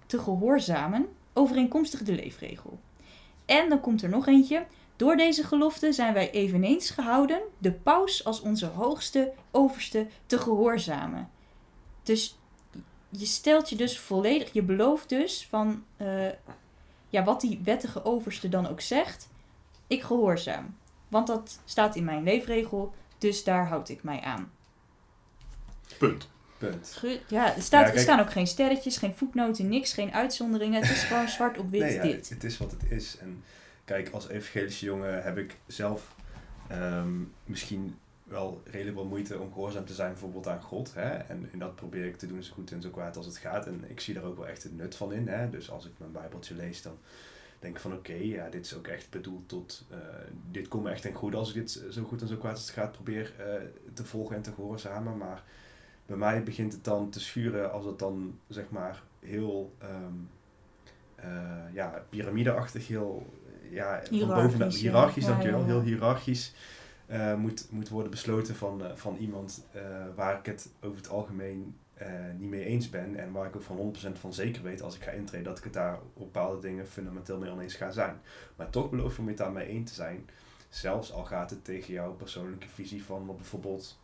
te 0.05 0.19
gehoorzamen, 0.19 1.07
overeenkomstig 1.33 2.03
de 2.03 2.15
leefregel. 2.15 2.79
En 3.45 3.69
dan 3.69 3.79
komt 3.79 4.01
er 4.01 4.09
nog 4.09 4.27
eentje. 4.27 4.65
Door 4.95 5.15
deze 5.15 5.43
gelofte 5.43 5.93
zijn 5.93 6.13
wij 6.13 6.31
eveneens 6.31 6.89
gehouden 6.89 7.41
de 7.57 7.71
paus 7.71 8.23
als 8.23 8.41
onze 8.41 8.65
hoogste 8.65 9.33
overste 9.51 10.07
te 10.25 10.37
gehoorzamen. 10.37 11.29
Dus 12.03 12.37
je 13.09 13.25
stelt 13.25 13.69
je 13.69 13.75
dus 13.75 13.99
volledig, 13.99 14.53
je 14.53 14.63
belooft 14.63 15.09
dus 15.09 15.47
van 15.49 15.83
uh, 15.97 16.27
ja, 17.13 17.23
wat 17.23 17.41
die 17.41 17.59
wettige 17.63 18.05
overste 18.05 18.49
dan 18.49 18.67
ook 18.67 18.81
zegt, 18.81 19.29
ik 19.87 20.03
gehoorzaam. 20.03 20.77
Want 21.07 21.27
dat 21.27 21.59
staat 21.65 21.95
in 21.95 22.03
mijn 22.03 22.23
leefregel, 22.23 22.93
dus 23.17 23.43
daar 23.43 23.67
houd 23.67 23.89
ik 23.89 24.03
mij 24.03 24.21
aan. 24.21 24.51
Punt. 25.97 26.29
Punt. 26.57 27.03
Ja, 27.27 27.55
er, 27.55 27.61
staat, 27.61 27.93
er 27.93 27.99
staan 27.99 28.19
ook 28.19 28.31
geen 28.31 28.47
sterretjes, 28.47 28.97
geen 28.97 29.15
voetnoten, 29.15 29.69
niks, 29.69 29.93
geen 29.93 30.13
uitzonderingen. 30.13 30.81
Het 30.81 30.91
is 30.91 31.03
gewoon 31.09 31.27
zwart 31.27 31.57
op 31.57 31.69
wit 31.69 31.81
nee, 31.81 31.93
ja, 31.93 32.01
dit. 32.01 32.29
Het 32.29 32.43
is 32.43 32.57
wat 32.57 32.71
het 32.71 32.91
is. 32.91 33.17
En 33.17 33.43
kijk, 33.85 34.09
als 34.09 34.27
evangelische 34.29 34.85
jongen 34.85 35.23
heb 35.23 35.37
ik 35.37 35.57
zelf 35.67 36.15
um, 36.71 37.33
misschien 37.45 37.97
wel 38.33 38.61
redelijk 38.65 38.95
wel 38.95 39.05
moeite 39.05 39.39
om 39.39 39.53
gehoorzaam 39.53 39.85
te 39.85 39.93
zijn 39.93 40.11
bijvoorbeeld 40.11 40.47
aan 40.47 40.61
God. 40.61 40.93
Hè? 40.93 41.09
En, 41.09 41.49
en 41.51 41.59
dat 41.59 41.75
probeer 41.75 42.05
ik 42.05 42.17
te 42.17 42.27
doen 42.27 42.43
zo 42.43 42.53
goed 42.53 42.71
en 42.71 42.81
zo 42.81 42.89
kwaad 42.89 43.17
als 43.17 43.25
het 43.25 43.37
gaat. 43.37 43.65
En 43.65 43.83
ik 43.87 43.99
zie 43.99 44.13
daar 44.13 44.23
ook 44.23 44.37
wel 44.37 44.47
echt 44.47 44.63
het 44.63 44.77
nut 44.77 44.95
van 44.95 45.13
in. 45.13 45.27
Hè? 45.27 45.49
Dus 45.49 45.71
als 45.71 45.85
ik 45.85 45.91
mijn 45.97 46.11
bijbeltje 46.11 46.55
lees, 46.55 46.81
dan 46.81 46.97
denk 47.59 47.75
ik 47.75 47.81
van 47.81 47.93
oké, 47.93 48.11
okay, 48.11 48.25
ja, 48.25 48.49
dit 48.49 48.65
is 48.65 48.75
ook 48.75 48.87
echt 48.87 49.09
bedoeld 49.09 49.49
tot... 49.49 49.85
Uh, 49.91 49.97
dit 50.51 50.67
komt 50.67 50.83
me 50.83 50.89
echt 50.89 51.01
ten 51.01 51.13
goede 51.13 51.37
als 51.37 51.49
ik 51.49 51.55
dit 51.55 51.85
zo 51.91 52.03
goed 52.03 52.21
en 52.21 52.27
zo 52.27 52.37
kwaad 52.37 52.55
als 52.55 52.65
het 52.65 52.75
gaat 52.75 52.91
probeer 52.91 53.33
uh, 53.39 53.45
te 53.93 54.05
volgen 54.05 54.35
en 54.35 54.41
te 54.41 54.53
gehoorzamen. 54.53 55.17
Maar 55.17 55.43
bij 56.05 56.17
mij 56.17 56.43
begint 56.43 56.73
het 56.73 56.83
dan 56.83 57.09
te 57.09 57.19
schuren 57.19 57.71
als 57.71 57.85
het 57.85 57.99
dan 57.99 58.39
zeg 58.47 58.69
maar 58.69 59.03
heel... 59.19 59.75
Um, 59.83 60.29
uh, 61.19 61.73
ja, 61.73 62.03
piramideachtig, 62.09 62.87
heel... 62.87 63.33
Ja, 63.69 64.01
van 64.11 64.27
boven 64.27 64.69
hiërarchisch, 64.69 65.23
ja. 65.23 65.29
dankjewel. 65.29 65.59
Ja, 65.59 65.65
ja. 65.65 65.71
Heel 65.71 65.81
hiërarchisch 65.81 66.53
uh, 67.07 67.35
moet, 67.35 67.67
moet 67.71 67.89
worden 67.89 68.11
besloten 68.11 68.55
van, 68.55 68.81
uh, 68.81 68.95
van 68.95 69.15
iemand 69.15 69.65
uh, 69.75 69.81
waar 70.15 70.39
ik 70.39 70.45
het 70.45 70.69
over 70.81 70.97
het 70.97 71.09
algemeen 71.09 71.75
niet 72.37 72.49
mee 72.49 72.65
eens 72.65 72.89
ben. 72.89 73.15
En 73.15 73.31
waar 73.31 73.47
ik 73.47 73.55
ook 73.55 73.61
van 73.61 73.95
100% 74.15 74.19
van 74.19 74.33
zeker 74.33 74.63
weet 74.63 74.81
als 74.81 74.95
ik 74.95 75.03
ga 75.03 75.11
intreden 75.11 75.45
dat 75.45 75.57
ik 75.57 75.63
het 75.63 75.73
daar 75.73 75.99
op 76.13 76.15
bepaalde 76.15 76.59
dingen 76.59 76.87
fundamenteel 76.87 77.37
mee 77.37 77.51
oneens 77.51 77.75
ga 77.75 77.91
zijn. 77.91 78.21
Maar 78.55 78.69
toch 78.69 78.89
beloof 78.89 79.19
om 79.19 79.27
het 79.27 79.37
daarmee 79.37 79.67
eens 79.67 79.89
te 79.89 79.95
zijn. 79.95 80.29
Zelfs 80.69 81.11
al 81.11 81.25
gaat 81.25 81.49
het 81.49 81.65
tegen 81.65 81.93
jouw 81.93 82.13
persoonlijke 82.13 82.67
visie 82.67 83.03
van 83.03 83.25
wat 83.25 83.37
bijvoorbeeld 83.37 83.99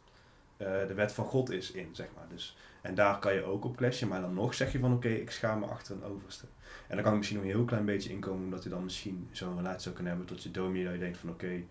de 0.58 0.94
wet 0.96 1.12
van 1.12 1.26
God 1.26 1.50
is 1.50 1.72
in, 1.72 1.90
zeg 1.92 2.08
maar. 2.16 2.28
Dus, 2.30 2.58
en 2.82 2.96
daar 2.96 3.20
kan 3.20 3.34
je 3.34 3.44
ook 3.44 3.66
op 3.66 3.76
clashen, 3.76 4.08
maar 4.08 4.22
dan 4.22 4.34
nog 4.34 4.54
zeg 4.54 4.72
je 4.72 4.80
van 4.80 4.94
oké, 4.94 5.10
ik 5.10 5.32
schaam 5.32 5.60
me 5.60 5.66
achter 5.66 5.96
een 5.96 6.04
overste. 6.04 6.46
En 6.88 6.96
dan 6.96 7.04
kan 7.04 7.12
ik 7.12 7.18
misschien 7.18 7.40
nog 7.40 7.48
een 7.48 7.56
heel 7.56 7.66
klein 7.66 7.86
beetje 7.86 8.10
inkomen 8.10 8.44
omdat 8.44 8.64
je 8.64 8.70
dan 8.70 8.84
misschien 8.84 9.30
zo'n 9.32 9.58
relatie 9.58 9.82
zou 9.82 9.96
kunnen 9.96 10.14
hebben 10.14 10.34
tot 10.34 10.44
je 10.44 10.52
dominee 10.52 10.84
dat 10.84 10.94
je 10.94 11.00
denkt 11.00 11.18
van 11.18 11.30
oké, 11.30 11.64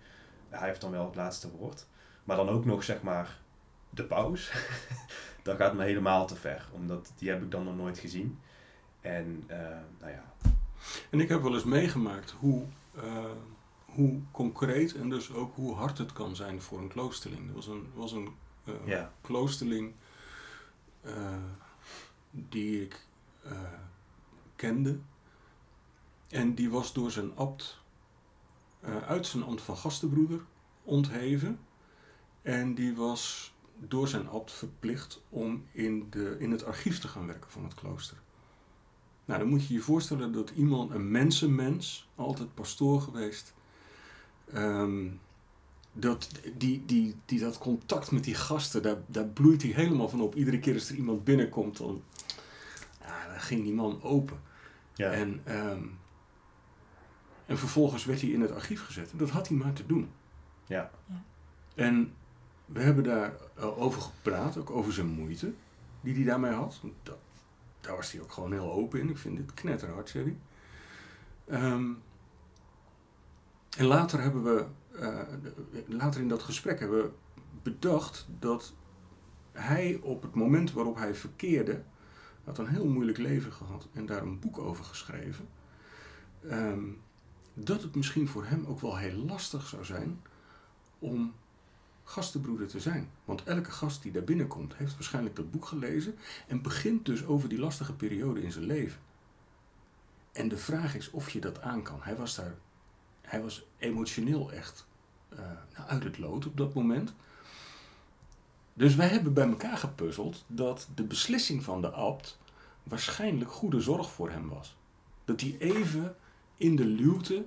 hij 0.49 0.69
heeft 0.69 0.81
dan 0.81 0.91
wel 0.91 1.05
het 1.05 1.15
laatste 1.15 1.51
woord. 1.51 1.87
Maar 2.25 2.37
dan 2.37 2.49
ook 2.49 2.65
nog, 2.65 2.85
zeg 2.85 3.03
maar, 3.03 3.39
de 3.91 4.05
paus. 4.05 4.53
dat 5.43 5.57
gaat 5.57 5.75
me 5.75 5.85
helemaal 5.85 6.27
te 6.27 6.37
ver. 6.37 6.69
Omdat 6.73 7.13
die 7.17 7.29
heb 7.29 7.43
ik 7.43 7.51
dan 7.51 7.65
nog 7.65 7.77
nooit 7.77 7.99
gezien. 7.99 8.39
En, 9.01 9.45
uh, 9.51 9.57
nou 9.99 10.13
ja. 10.13 10.33
En 11.11 11.21
ik 11.21 11.29
heb 11.29 11.43
wel 11.43 11.55
eens 11.55 11.65
meegemaakt 11.65 12.31
hoe, 12.31 12.65
uh, 12.97 13.25
hoe 13.85 14.21
concreet 14.31 14.95
en 14.95 15.09
dus 15.09 15.33
ook 15.33 15.55
hoe 15.55 15.75
hard 15.75 15.99
het 15.99 16.13
kan 16.13 16.37
zijn 16.37 16.63
voor 16.63 16.79
een 16.79 16.89
kloosterling. 16.89 17.49
Er 17.49 17.55
was 17.55 17.67
een, 17.67 17.91
was 17.95 18.13
een 18.13 18.29
uh, 18.65 18.75
ja. 18.85 19.13
kloosterling 19.21 19.93
die 22.31 22.83
ik 22.83 23.07
kende. 24.57 24.99
En 26.29 26.55
die 26.55 26.71
was 26.71 26.93
door 26.93 27.11
zijn 27.11 27.37
abt 27.37 27.81
uit 29.07 29.27
zijn 29.27 29.43
ambt 29.43 29.63
van 29.63 29.77
gastenbroeder 29.77 30.41
ontheven. 30.83 31.59
En 32.43 32.75
die 32.75 32.97
was 32.97 33.55
door 33.79 34.09
zijn 34.09 34.29
abt 34.29 34.53
verplicht 34.53 35.23
om 35.29 35.65
in, 35.73 36.07
de, 36.11 36.37
in 36.39 36.51
het 36.51 36.65
archief 36.65 36.99
te 36.99 37.09
gaan 37.09 37.27
werken 37.27 37.51
van 37.51 37.65
het 37.65 37.75
klooster. 37.75 38.17
Nou, 39.25 39.41
dan 39.41 39.49
moet 39.49 39.67
je 39.67 39.75
je 39.75 39.81
voorstellen 39.81 40.33
dat 40.33 40.51
iemand, 40.51 40.91
een 40.91 41.11
mensenmens, 41.11 42.09
altijd 42.15 42.55
pastoor 42.55 43.01
geweest, 43.01 43.55
um, 44.55 45.21
dat, 45.93 46.31
die, 46.57 46.85
die, 46.87 47.15
die 47.25 47.39
dat 47.39 47.59
contact 47.59 48.11
met 48.11 48.25
die 48.25 48.35
gasten, 48.35 48.83
daar, 48.83 48.97
daar 49.07 49.27
bloeit 49.27 49.63
hij 49.63 49.71
helemaal 49.71 50.09
van 50.09 50.21
op. 50.21 50.35
Iedere 50.35 50.59
keer 50.59 50.75
als 50.75 50.89
er 50.89 50.97
iemand 50.97 51.25
binnenkomt, 51.25 51.77
dan, 51.77 52.03
ja, 53.01 53.27
dan 53.29 53.41
ging 53.41 53.63
die 53.63 53.75
man 53.75 54.03
open. 54.03 54.41
Ja. 54.95 55.11
En 55.11 55.43
um, 55.49 55.99
en 57.49 57.59
vervolgens 57.59 58.05
werd 58.05 58.21
hij 58.21 58.31
in 58.31 58.41
het 58.41 58.53
archief 58.53 58.85
gezet. 58.85 59.11
En 59.11 59.19
dat 59.19 59.31
had 59.31 59.49
hij 59.49 59.57
maar 59.57 59.73
te 59.73 59.87
doen. 59.87 60.11
Ja. 60.67 60.91
ja. 61.07 61.23
En 61.75 62.15
we 62.67 62.81
hebben 62.81 63.05
daar 63.05 63.33
uh, 63.59 63.79
over 63.79 64.01
gepraat, 64.01 64.57
ook 64.57 64.71
over 64.71 64.93
zijn 64.93 65.07
moeite 65.07 65.53
die 66.01 66.15
hij 66.15 66.25
daarmee 66.25 66.53
had. 66.53 66.81
Dat, 67.03 67.19
daar 67.81 67.97
was 67.97 68.13
hij 68.13 68.21
ook 68.21 68.33
gewoon 68.33 68.53
heel 68.53 68.73
open 68.73 69.01
in. 69.01 69.09
Ik 69.09 69.19
vind 69.19 69.37
dit 69.37 69.55
knetterhard, 69.55 70.09
zei 70.09 70.25
hij. 70.25 71.73
Um, 71.73 72.03
en 73.77 73.85
later 73.85 74.21
hebben 74.21 74.45
we, 74.45 74.67
uh, 75.01 75.23
later 75.87 76.21
in 76.21 76.29
dat 76.29 76.43
gesprek 76.43 76.79
hebben 76.79 77.03
we 77.03 77.11
bedacht 77.63 78.29
dat 78.39 78.75
hij 79.53 79.99
op 80.03 80.23
het 80.23 80.35
moment 80.35 80.73
waarop 80.73 80.97
hij 80.97 81.15
verkeerde, 81.15 81.83
had 82.45 82.59
een 82.59 82.69
heel 82.69 82.87
moeilijk 82.87 83.19
leven 83.19 83.53
gehad 83.53 83.89
en 83.93 84.07
daar 84.07 84.23
een 84.23 84.39
boek 84.39 84.59
over 84.59 84.85
geschreven. 84.85 85.49
Um, 86.45 87.01
dat 87.65 87.83
het 87.83 87.95
misschien 87.95 88.29
voor 88.29 88.45
hem 88.47 88.65
ook 88.67 88.81
wel 88.81 88.97
heel 88.97 89.25
lastig 89.25 89.67
zou 89.67 89.85
zijn 89.85 90.23
om 90.99 91.35
gastenbroeder 92.05 92.69
te 92.69 92.81
zijn. 92.81 93.11
Want 93.25 93.43
elke 93.43 93.71
gast 93.71 94.03
die 94.03 94.13
daar 94.13 94.25
binnenkomt, 94.25 94.77
heeft 94.77 94.95
waarschijnlijk 94.95 95.37
dat 95.37 95.51
boek 95.51 95.67
gelezen 95.67 96.15
en 96.47 96.63
begint 96.63 97.07
dus 97.07 97.25
over 97.25 97.49
die 97.49 97.59
lastige 97.59 97.95
periode 97.95 98.43
in 98.43 98.53
zijn 98.53 98.65
leven. 98.65 99.01
En 100.33 100.49
de 100.49 100.57
vraag 100.57 100.97
is 100.97 101.11
of 101.11 101.31
je 101.31 101.41
dat 101.41 101.61
aan 101.61 101.83
kan. 101.83 101.99
Hij 102.03 102.17
was 102.17 102.35
daar, 102.35 102.55
hij 103.23 103.43
was 103.43 103.67
emotioneel 103.79 104.53
echt 104.53 104.87
uh, 105.33 105.41
uit 105.87 106.05
het 106.05 106.19
lood 106.19 106.47
op 106.47 106.57
dat 106.57 106.75
moment. 106.75 107.15
Dus 108.75 108.95
wij 108.95 109.09
hebben 109.09 109.33
bij 109.33 109.49
elkaar 109.49 109.77
gepuzzeld 109.77 110.45
dat 110.47 110.89
de 110.95 111.05
beslissing 111.05 111.65
van 111.65 111.81
de 111.81 111.91
abt 111.91 112.39
waarschijnlijk 112.83 113.51
goede 113.51 113.81
zorg 113.81 114.11
voor 114.11 114.31
hem 114.31 114.49
was. 114.49 114.77
Dat 115.25 115.41
hij 115.41 115.57
even 115.59 116.17
in 116.59 116.77
de 116.77 116.85
luwte 116.85 117.47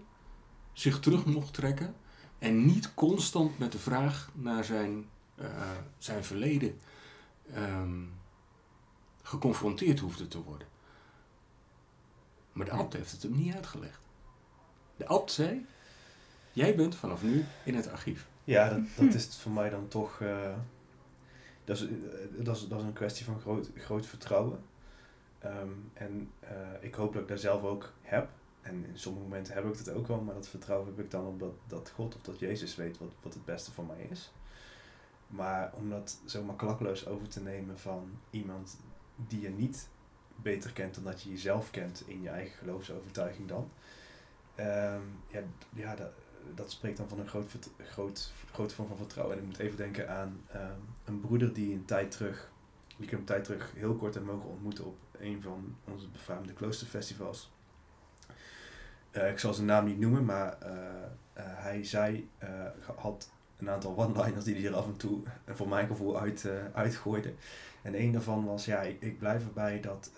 zich 0.74 1.00
terug 1.00 1.26
mocht 1.26 1.54
trekken 1.54 1.96
en 2.40 2.66
niet 2.66 2.94
constant 2.94 3.60
met 3.60 3.72
de 3.72 3.80
vraag 3.80 4.32
naar 4.34 4.64
zijn, 4.64 5.06
eh, 5.36 5.72
zijn 5.98 6.24
verleden 6.24 6.80
ehm, 7.54 8.04
geconfronteerd 9.22 10.00
hoefde 10.00 10.28
te 10.28 10.44
worden. 10.44 10.68
Maar 12.52 12.66
de 12.66 12.72
abt 12.72 12.94
heeft 12.94 13.12
het 13.12 13.24
hem 13.24 13.36
niet 13.36 13.56
uitgelegd. 13.56 14.00
De 14.98 15.06
abt 15.08 15.32
zei, 15.32 15.66
jij 16.54 16.76
bent 16.76 16.96
vanaf 16.96 17.24
nu 17.24 17.46
in 17.64 17.76
het 17.76 17.90
archief. 17.92 18.28
Ja, 18.44 18.70
dat, 18.70 18.80
dat 18.96 19.14
is 19.14 19.38
voor 19.38 19.52
mij 19.52 19.70
dan 19.70 19.88
toch. 19.88 20.22
eh, 20.22 20.56
dat, 21.64 21.78
is, 21.78 21.84
eh, 21.84 21.90
dat, 22.38 22.56
is, 22.56 22.68
dat 22.68 22.80
is 22.80 22.86
een 22.86 22.94
kwestie 22.94 23.26
van 23.26 23.40
groot, 23.40 23.70
groot 23.76 24.06
vertrouwen. 24.06 24.64
Ehm, 25.40 25.70
en 25.94 26.32
eh, 26.40 26.50
ik 26.80 26.94
hoop 26.96 27.14
dat 27.14 27.22
ik 27.22 27.28
dat 27.28 27.40
zelf 27.40 27.64
ook 27.64 27.94
heb. 28.02 28.30
En 28.62 28.86
in 28.86 29.00
sommige 29.00 29.26
momenten 29.26 29.54
heb 29.54 29.66
ik 29.66 29.78
het 29.78 29.90
ook 29.90 30.08
wel, 30.08 30.22
maar 30.22 30.34
dat 30.34 30.48
vertrouwen 30.48 30.88
heb 30.88 31.00
ik 31.00 31.12
dan 31.12 31.26
op 31.26 31.40
dat, 31.40 31.54
dat 31.68 31.90
God 31.90 32.16
of 32.16 32.22
dat 32.22 32.40
Jezus 32.40 32.76
weet 32.76 32.98
wat, 32.98 33.14
wat 33.22 33.34
het 33.34 33.46
beste 33.46 33.72
voor 33.72 33.86
mij 33.86 34.08
is. 34.10 34.32
Maar 35.28 35.74
om 35.74 35.90
dat 35.90 36.20
zomaar 36.26 36.56
klakkeloos 36.56 37.08
over 37.08 37.28
te 37.28 37.42
nemen 37.42 37.80
van 37.80 38.12
iemand 38.30 38.78
die 39.16 39.42
je 39.42 39.50
niet 39.50 39.90
beter 40.36 40.74
kent 40.74 40.96
dan 40.96 41.04
dat 41.04 41.22
je 41.22 41.30
jezelf 41.30 41.72
kent 41.72 42.04
in 42.08 42.22
je 42.22 42.30
eigen 42.30 42.58
geloofsovertuiging 42.58 43.48
dan. 43.48 43.72
ehm, 44.56 45.02
ja, 45.28 45.42
ja 45.74 45.96
dat, 45.96 46.12
dat 46.56 46.72
spreekt 46.72 46.98
dan 46.98 47.08
van 47.10 47.20
een 47.20 47.28
groot, 47.28 47.56
groot, 47.78 48.32
grote 48.52 48.76
vorm 48.76 48.88
van 48.88 48.98
vertrouwen. 48.98 49.36
En 49.36 49.42
ik 49.42 49.48
moet 49.48 49.60
even 49.60 49.78
denken 49.78 50.10
aan 50.10 50.42
ehm, 50.52 50.80
een 51.06 51.20
broeder 51.20 51.54
die 51.54 51.74
een 51.74 51.86
tijd 51.86 52.12
terug, 52.12 52.52
die 52.98 53.06
ik 53.06 53.12
een 53.12 53.24
tijd 53.24 53.44
terug 53.44 53.72
heel 53.76 53.96
kort 53.96 54.14
heb 54.14 54.24
mogen 54.24 54.50
ontmoeten 54.50 54.86
op 54.86 54.98
een 55.20 55.42
van 55.42 55.76
onze 55.84 56.08
befaamde 56.08 56.54
kloosterfestivals. 56.54 57.52
Eh, 59.12 59.30
ik 59.30 59.40
zal 59.40 59.54
zijn 59.54 59.68
naam 59.68 59.86
niet 59.86 60.00
noemen, 60.00 60.26
maar 60.26 60.58
eh, 60.60 60.72
eh, 61.34 61.44
hij 61.46 61.86
zei, 61.86 62.30
had 62.96 63.30
een 63.58 63.70
aantal 63.70 63.98
one-liners 63.98 64.46
die 64.46 64.56
hij 64.56 64.66
er 64.66 64.76
af 64.76 64.86
en 64.86 64.98
toe, 64.98 65.22
voor 65.48 65.68
mijn 65.68 65.88
gevoel, 65.88 66.20
uit, 66.20 66.48
uitgooide. 66.74 67.34
En 67.82 68.02
een 68.02 68.12
daarvan 68.12 68.46
was, 68.46 68.66
ja, 68.66 68.82
ik, 68.82 69.20
blijf 69.20 69.46
erbij 69.46 69.80
dat 69.80 70.12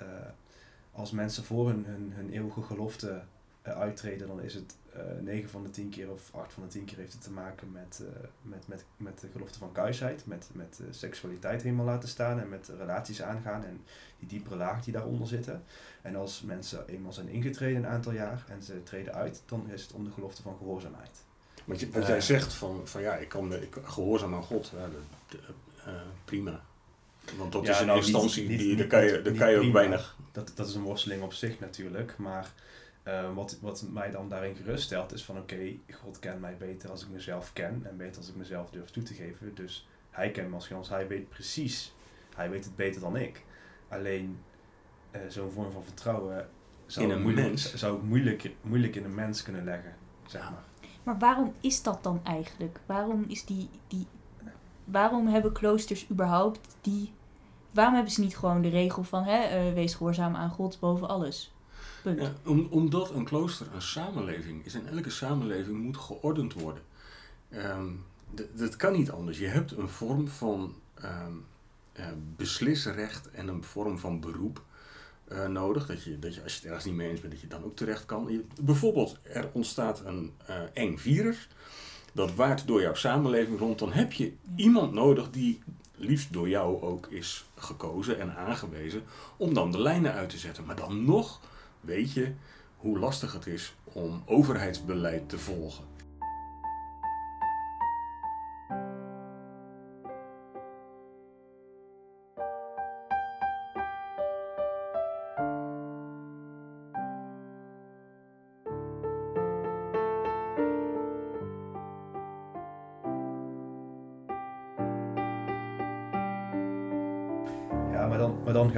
als 0.91 1.11
mensen 1.11 1.43
voor 1.43 1.67
hun, 1.67 1.85
hun, 1.85 2.11
hun 2.15 2.29
eeuwige 2.29 2.61
gelofte 2.61 3.21
uittreden, 3.61 4.27
dan 4.27 4.41
is 4.41 4.53
het 4.53 4.75
9 5.21 5.49
van 5.49 5.63
de 5.63 5.69
10 5.69 5.89
keer 5.89 6.11
of 6.11 6.29
8 6.33 6.53
van 6.53 6.63
de 6.63 6.69
10 6.69 6.85
keer 6.85 6.97
heeft 6.97 7.13
het 7.13 7.21
te 7.21 7.31
maken 7.31 7.71
met, 7.71 8.01
eh, 8.01 8.27
met, 8.41 8.67
met, 8.67 8.85
met 8.97 9.19
de 9.19 9.27
gelofte 9.31 9.57
van 9.59 9.71
kuisheid, 9.71 10.25
met, 10.25 10.49
met 10.51 10.79
eh, 10.81 10.87
seksualiteit 10.91 11.61
helemaal 11.61 11.85
laten 11.85 12.09
staan 12.09 12.39
en 12.39 12.49
met 12.49 12.71
relaties 12.77 13.21
aangaan 13.21 13.63
en 13.65 13.81
die 14.19 14.27
diepere 14.27 14.55
laag 14.55 14.83
die 14.83 14.93
daaronder 14.93 15.27
zitten. 15.27 15.63
En 16.01 16.15
als 16.15 16.41
mensen 16.41 16.87
eenmaal 16.87 17.13
zijn 17.13 17.27
ingetreden 17.29 17.83
een 17.83 17.89
aantal 17.89 18.11
jaar 18.11 18.43
en 18.49 18.63
ze 18.63 18.83
treden 18.83 19.13
uit, 19.13 19.41
dan 19.45 19.69
is 19.69 19.81
het 19.81 19.91
om 19.93 20.03
de 20.03 20.11
gelofte 20.11 20.41
van 20.41 20.55
gehoorzaamheid. 20.57 21.17
Want 21.65 21.79
je, 21.79 21.89
wat 21.91 22.01
Eh. 22.01 22.07
jij 22.07 22.21
zegt 22.21 22.53
van, 22.53 22.81
van 22.87 23.01
ja, 23.01 23.15
ik 23.15 23.29
kan 23.29 23.53
ik 23.53 23.77
gehoorzaam 23.83 24.33
aan 24.33 24.43
God, 24.43 24.71
ja, 24.75 24.87
eh, 25.85 25.93
prima. 26.25 26.61
Want 27.37 27.51
dat 27.51 27.65
Ja, 27.65 27.71
is 27.73 27.79
een 27.79 27.85
nou, 27.85 27.99
instantie, 27.99 28.47
niet- 28.47 28.59
die, 28.59 28.67
niet- 28.69 28.77
daar 28.77 28.87
kan 28.87 29.05
je, 29.05 29.21
daar 29.21 29.33
kan 29.33 29.51
je 29.51 29.57
ook 29.57 29.73
weinig... 29.73 30.17
Dat, 30.31 30.51
dat 30.55 30.67
is 30.67 30.75
een 30.75 30.81
worsteling 30.81 31.21
op 31.23 31.33
zich 31.33 31.59
natuurlijk, 31.59 32.17
maar 32.17 32.53
eh, 33.03 33.33
wat, 33.33 33.57
wat 33.61 33.85
mij 33.91 34.11
dan 34.11 34.29
daarin 34.29 34.55
geruststelt 34.55 35.13
is 35.13 35.23
van 35.25 35.37
oké, 35.37 35.75
God 35.91 36.19
kent 36.19 36.39
mij 36.41 36.57
beter 36.57 36.89
als 36.89 37.03
ik 37.03 37.09
mezelf 37.09 37.53
ken 37.53 37.81
en 37.85 37.97
beter 37.97 38.17
als 38.17 38.29
ik 38.29 38.35
mezelf 38.35 38.69
durf 38.69 38.89
toe 38.89 39.03
te 39.03 39.13
geven. 39.13 39.55
Dus 39.55 39.87
hij 40.09 40.31
kent 40.31 40.49
me 40.49 40.55
als 40.55 40.67
Gans, 40.67 40.89
hij 40.89 41.07
weet 41.07 41.29
precies, 41.29 41.93
hij 42.35 42.49
weet 42.49 42.65
het 42.65 42.75
beter 42.75 43.01
dan 43.01 43.15
ik. 43.15 43.45
Alleen 43.87 44.39
eh, 45.11 45.21
zo'n 45.27 45.51
vorm 45.51 45.71
van 45.71 45.83
vertrouwen 45.83 46.49
zou, 46.85 47.05
In 47.05 47.11
ik 47.11 47.17
een 47.17 47.23
moeilijk, 47.23 47.47
mens. 47.47 47.75
zou 47.75 47.97
ik 47.97 48.03
moeilijk, 48.03 48.51
moeilijk 48.61 48.95
in 48.95 49.03
een 49.03 49.15
mens 49.15 49.43
kunnen 49.43 49.63
leggen, 49.63 49.95
zeg. 50.25 50.51
Maar 51.03 51.17
waarom 51.17 51.53
is 51.61 51.83
dat 51.83 52.03
dan 52.03 52.19
eigenlijk? 52.23 52.79
Waarom 52.85 53.25
is 53.27 53.45
die, 53.45 53.69
die 53.87 54.07
waarom 54.83 55.27
hebben 55.27 55.51
kloosters 55.51 56.09
überhaupt 56.09 56.59
die 56.81 57.13
waarom 57.71 57.93
hebben 57.93 58.13
ze 58.13 58.21
niet 58.21 58.37
gewoon 58.37 58.61
de 58.61 58.69
regel 58.69 59.03
van 59.03 59.23
hè, 59.23 59.37
eh, 59.43 59.73
wees 59.73 59.93
gehoorzaam 59.93 60.35
aan 60.35 60.49
God 60.49 60.79
boven 60.79 61.07
alles? 61.07 61.52
Punt. 62.03 62.21
Ja, 62.21 62.33
om, 62.45 62.67
omdat 62.69 63.09
een 63.11 63.23
klooster 63.23 63.67
een 63.73 63.81
samenleving 63.81 64.65
is 64.65 64.73
en 64.73 64.87
elke 64.87 65.09
samenleving 65.09 65.77
moet 65.77 65.97
geordend 65.97 66.53
worden. 66.53 66.83
D- 68.35 68.47
dat 68.59 68.75
kan 68.75 68.93
niet 68.93 69.11
anders. 69.11 69.37
Je 69.39 69.47
hebt 69.47 69.71
een 69.71 69.89
vorm 69.89 70.27
van 70.27 70.73
eh, 70.93 72.07
beslisrecht 72.35 73.31
en 73.31 73.47
een 73.47 73.63
vorm 73.63 73.99
van 73.99 74.19
beroep 74.19 74.61
eh, 75.27 75.47
nodig. 75.47 75.85
Dat 75.85 76.03
je, 76.03 76.19
dat 76.19 76.35
je, 76.35 76.43
als 76.43 76.51
je 76.53 76.57
het 76.59 76.67
ergens 76.67 76.85
niet 76.85 76.95
mee 76.95 77.09
eens 77.09 77.19
bent, 77.19 77.31
dat 77.33 77.41
je 77.41 77.47
dan 77.47 77.63
ook 77.63 77.75
terecht 77.75 78.05
kan. 78.05 78.25
Je- 78.29 78.45
bijvoorbeeld, 78.61 79.17
er 79.23 79.49
ontstaat 79.53 80.01
een 80.05 80.31
eh, 80.45 80.55
eng 80.73 80.97
virus. 80.97 81.47
Dat 82.13 82.33
waart 82.35 82.67
door 82.67 82.81
jouw 82.81 82.93
samenleving 82.93 83.59
rond. 83.59 83.79
Dan 83.79 83.91
heb 83.91 84.11
je 84.13 84.33
iemand 84.55 84.93
nodig 84.93 85.29
die 85.29 85.61
liefst 85.95 86.33
door 86.33 86.49
jou 86.49 86.81
ook 86.81 87.07
is 87.07 87.45
gekozen 87.55 88.19
en 88.19 88.35
aangewezen 88.35 89.03
om 89.37 89.53
dan 89.53 89.71
de 89.71 89.81
lijnen 89.81 90.13
uit 90.13 90.29
te 90.29 90.37
zetten. 90.37 90.65
Maar 90.65 90.75
dan 90.75 91.05
nog 91.05 91.39
weet 91.83 92.11
je 92.11 92.31
hoe 92.77 92.99
lastig 92.99 93.33
het 93.33 93.47
is 93.47 93.75
om 93.83 94.23
overheidsbeleid 94.25 95.29
te 95.29 95.37
volgen. 95.37 95.92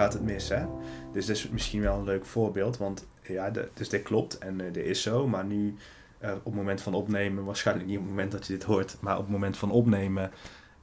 Gaat 0.06 0.14
het 0.14 0.24
mis, 0.24 0.50
hè? 0.50 0.66
Dus 1.12 1.26
dat 1.26 1.36
is 1.36 1.50
misschien 1.50 1.82
wel 1.82 1.98
een 1.98 2.04
leuk 2.04 2.26
voorbeeld, 2.26 2.78
want 2.78 3.08
ja, 3.22 3.52
dus 3.74 3.90
dit 3.90 4.04
klopt 4.04 4.38
en 4.38 4.62
eh, 4.62 4.74
dit 4.74 4.86
is 4.86 5.02
zo, 5.02 5.28
maar 5.28 5.46
nu 5.46 5.76
eh, 6.18 6.32
op 6.32 6.46
het 6.46 6.54
moment 6.54 6.82
van 6.82 6.94
opnemen, 6.94 7.46
waarschijnlijk 7.46 7.88
niet 7.88 7.98
op 7.98 8.04
het 8.04 8.12
moment 8.12 8.32
dat 8.32 8.48
je 8.48 8.54
dit 8.54 8.64
hoort, 8.64 8.98
maar 9.00 9.18
op 9.18 9.24
het 9.24 9.32
moment 9.32 9.58
van 9.58 9.72
opnemen 9.72 10.32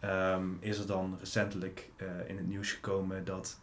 ehm, 0.01 0.45
is 0.61 0.79
er 0.79 0.87
dan 0.87 1.17
recentelijk 1.19 1.91
eh, 1.97 2.07
in 2.27 2.37
het 2.37 2.49
nieuws 2.49 2.73
gekomen 2.73 3.25
dat 3.25 3.61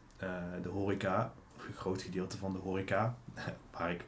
de 0.61 0.69
horeca, 0.69 1.33
een 1.67 1.73
groot 1.73 2.01
gedeelte 2.01 2.37
van 2.37 2.53
de 2.53 2.59
horeca, 2.59 3.17
waar 3.77 3.91
ik 3.91 4.05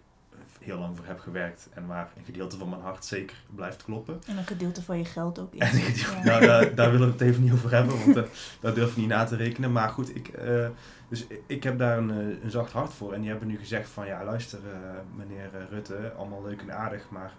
heel 0.60 0.78
lang 0.78 0.98
voor 0.98 1.06
heb 1.06 1.20
gewerkt 1.20 1.70
en 1.74 1.88
waar 1.88 2.12
een 2.18 2.26
gedeelte 2.26 2.58
van 2.58 2.70
mijn 2.70 2.82
hart 2.82 3.06
zeker 3.06 3.36
blijft 3.56 3.84
kloppen, 3.84 4.20
En 4.28 4.38
een 4.38 4.46
gedeelte 4.46 4.82
van 4.84 4.98
je 4.98 5.06
geld 5.06 5.40
ook 5.40 5.54
is. 5.54 6.02
Ja. 6.02 6.24
nou, 6.24 6.46
daar, 6.46 6.76
daar 6.76 6.92
willen 6.92 7.08
we 7.08 7.14
het 7.14 7.22
even 7.22 7.44
niet 7.44 7.52
over 7.52 7.72
hebben, 7.72 8.00
want 8.00 8.18
eh, 8.18 8.24
dat 8.60 8.76
durf 8.76 8.90
ik 8.92 8.98
niet 8.98 9.08
na 9.08 9.24
te 9.24 9.36
rekenen. 9.36 9.72
Maar 9.72 9.90
goed, 9.90 10.16
ik, 10.16 10.28
eh, 10.28 10.68
dus 11.08 11.26
ik- 11.46 11.64
heb 11.64 11.78
daar 11.78 11.98
een, 11.98 12.12
eh, 12.12 12.44
een 12.44 12.52
zacht 12.52 12.72
hart 12.72 12.94
voor. 12.94 13.14
En 13.14 13.22
die 13.22 13.30
hebben 13.30 13.48
nu 13.48 13.58
gezegd 13.58 13.90
van, 13.90 14.06
ja 14.06 14.24
luister 14.24 14.60
meneer 15.16 15.50
Rutte, 15.70 16.14
allemaal 16.18 16.44
leuk 16.44 16.62
en 16.62 16.74
aardig, 16.78 17.10
maar 17.10 17.34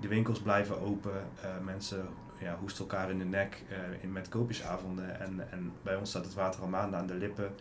de 0.00 0.08
winkels 0.08 0.40
blijven 0.40 0.80
open. 0.80 1.12
mensen 1.64 2.06
ja, 2.38 2.56
hoesten 2.60 2.80
elkaar 2.84 3.10
in 3.10 3.18
de 3.18 3.24
nek 3.24 3.62
in, 4.00 4.12
met 4.12 4.28
koopjesavonden. 4.28 5.20
En, 5.20 5.50
en 5.50 5.72
bij 5.82 5.96
ons 5.96 6.08
staat 6.10 6.24
het 6.24 6.34
water 6.34 6.60
al 6.62 6.68
maanden 6.68 6.98
aan 6.98 7.06
de 7.06 7.14
lippen. 7.14 7.54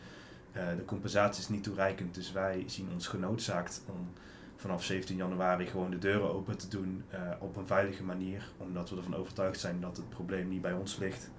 De 0.53 0.85
compensatie 0.85 1.41
is 1.41 1.49
niet 1.49 1.63
toereikend, 1.63 2.13
dus 2.15 2.31
wij 2.31 2.63
zien 2.67 2.89
ons 2.93 3.07
genoodzaakt 3.07 3.81
om 3.85 4.11
vanaf 4.59 4.83
17 4.83 5.15
januari 5.15 5.65
gewoon 5.65 5.89
de 5.89 5.97
deuren 5.97 6.33
open 6.33 6.57
te 6.57 6.67
doen 6.67 7.03
eh, 7.09 7.19
op 7.39 7.55
een 7.55 7.67
veilige 7.67 8.03
manier. 8.03 8.43
Omdat 8.57 8.89
we 8.89 8.95
ervan 8.95 9.15
overtuigd 9.15 9.59
zijn 9.59 9.81
dat 9.81 9.97
het 9.97 10.09
probleem 10.09 10.49
niet 10.49 10.61
bij 10.61 10.73
ons 10.73 10.97
ligt. 10.97 11.31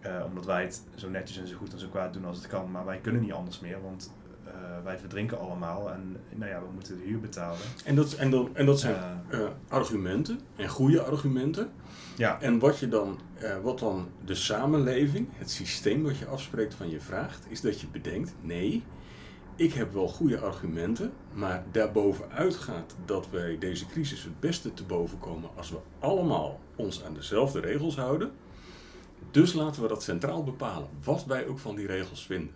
Eh, 0.00 0.22
omdat 0.26 0.44
wij 0.44 0.62
het 0.62 0.82
zo 0.94 1.08
netjes 1.08 1.38
en 1.38 1.46
zo 1.46 1.56
goed 1.56 1.72
en 1.72 1.78
zo 1.78 1.88
kwaad 1.88 2.12
doen 2.12 2.24
als 2.24 2.36
het 2.36 2.46
kan. 2.46 2.70
Maar 2.70 2.84
wij 2.84 2.98
kunnen 2.98 3.22
niet 3.22 3.32
anders 3.32 3.60
meer, 3.60 3.82
want 3.82 4.12
eh, 4.44 4.52
wij 4.84 4.98
verdrinken 4.98 5.38
allemaal. 5.38 5.92
En 5.92 6.16
nou 6.34 6.50
ja, 6.50 6.60
we 6.60 6.72
moeten 6.74 6.98
de 6.98 7.04
huur 7.04 7.20
betalen. 7.20 7.58
En 7.84 7.94
dat, 7.94 8.12
en 8.12 8.48
en 8.52 8.66
dat 8.66 8.80
zijn 8.80 8.96
argumenten, 9.68 10.40
en 10.56 10.68
goede 10.68 11.02
argumenten. 11.02 11.70
ja, 12.16 12.40
En 12.40 12.58
wat, 12.58 12.78
je 12.78 12.88
dan, 12.88 13.18
wat 13.62 13.78
dan 13.78 14.08
de 14.24 14.34
samenleving, 14.34 15.28
het 15.32 15.50
systeem 15.50 16.02
wat 16.02 16.18
je 16.18 16.26
afspreekt 16.26 16.74
van 16.74 16.90
je 16.90 17.00
vraagt, 17.00 17.46
is 17.48 17.60
dat 17.60 17.80
je 17.80 17.86
bedenkt: 17.86 18.34
nee, 18.40 18.84
ik 19.56 19.72
heb 19.72 19.92
wel 19.92 20.08
goede 20.08 20.38
argumenten, 20.38 21.12
maar 21.32 21.64
daarbovenuit 21.70 22.54
gaat 22.56 22.96
dat 23.04 23.30
wij 23.30 23.58
deze 23.58 23.86
crisis 23.86 24.22
het 24.22 24.40
beste 24.40 24.74
te 24.74 24.84
boven 24.84 25.18
komen 25.18 25.50
als 25.56 25.70
we 25.70 25.78
allemaal 25.98 26.60
ons 26.76 27.04
aan 27.04 27.14
dezelfde 27.14 27.60
regels 27.60 27.96
houden. 27.96 28.32
Dus 29.30 29.52
laten 29.52 29.82
we 29.82 29.88
dat 29.88 30.02
centraal 30.02 30.44
bepalen, 30.44 30.88
wat 31.02 31.24
wij 31.24 31.46
ook 31.46 31.58
van 31.58 31.76
die 31.76 31.86
regels 31.86 32.26
vinden. 32.26 32.54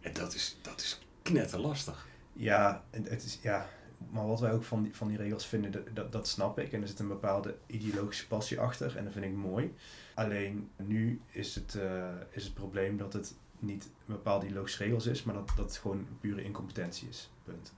En 0.00 0.12
dat 0.12 0.34
is, 0.34 0.58
dat 0.62 0.80
is 0.80 1.00
knetterlastig. 1.22 2.06
ja, 2.32 2.84
het 2.90 3.24
is, 3.24 3.38
ja, 3.42 3.68
maar 4.10 4.26
wat 4.26 4.40
wij 4.40 4.52
ook 4.52 4.64
van 4.64 4.82
die, 4.82 4.94
van 4.94 5.08
die 5.08 5.16
regels 5.16 5.46
vinden, 5.46 5.70
dat, 5.70 5.82
dat, 5.92 6.12
dat 6.12 6.28
snap 6.28 6.58
ik. 6.58 6.72
En 6.72 6.82
er 6.82 6.88
zit 6.88 6.98
een 6.98 7.08
bepaalde 7.08 7.56
ideologische 7.66 8.26
passie 8.26 8.60
achter 8.60 8.96
en 8.96 9.04
dat 9.04 9.12
vind 9.12 9.24
ik 9.24 9.34
mooi. 9.34 9.74
Alleen 10.14 10.70
nu 10.76 11.20
is 11.30 11.54
het, 11.54 11.74
eh, 11.74 12.08
is 12.30 12.44
het 12.44 12.54
probleem 12.54 12.96
dat 12.96 13.12
het 13.12 13.34
niet 13.64 13.84
een 13.84 14.14
bepaalde 14.14 14.46
ideologische 14.46 14.84
regels 14.84 15.06
is, 15.06 15.22
maar 15.22 15.34
dat, 15.34 15.52
dat 15.56 15.64
het 15.66 15.76
gewoon 15.76 16.06
pure 16.20 16.42
incompetentie 16.44 17.08
is. 17.08 17.30
Punt. 17.44 17.72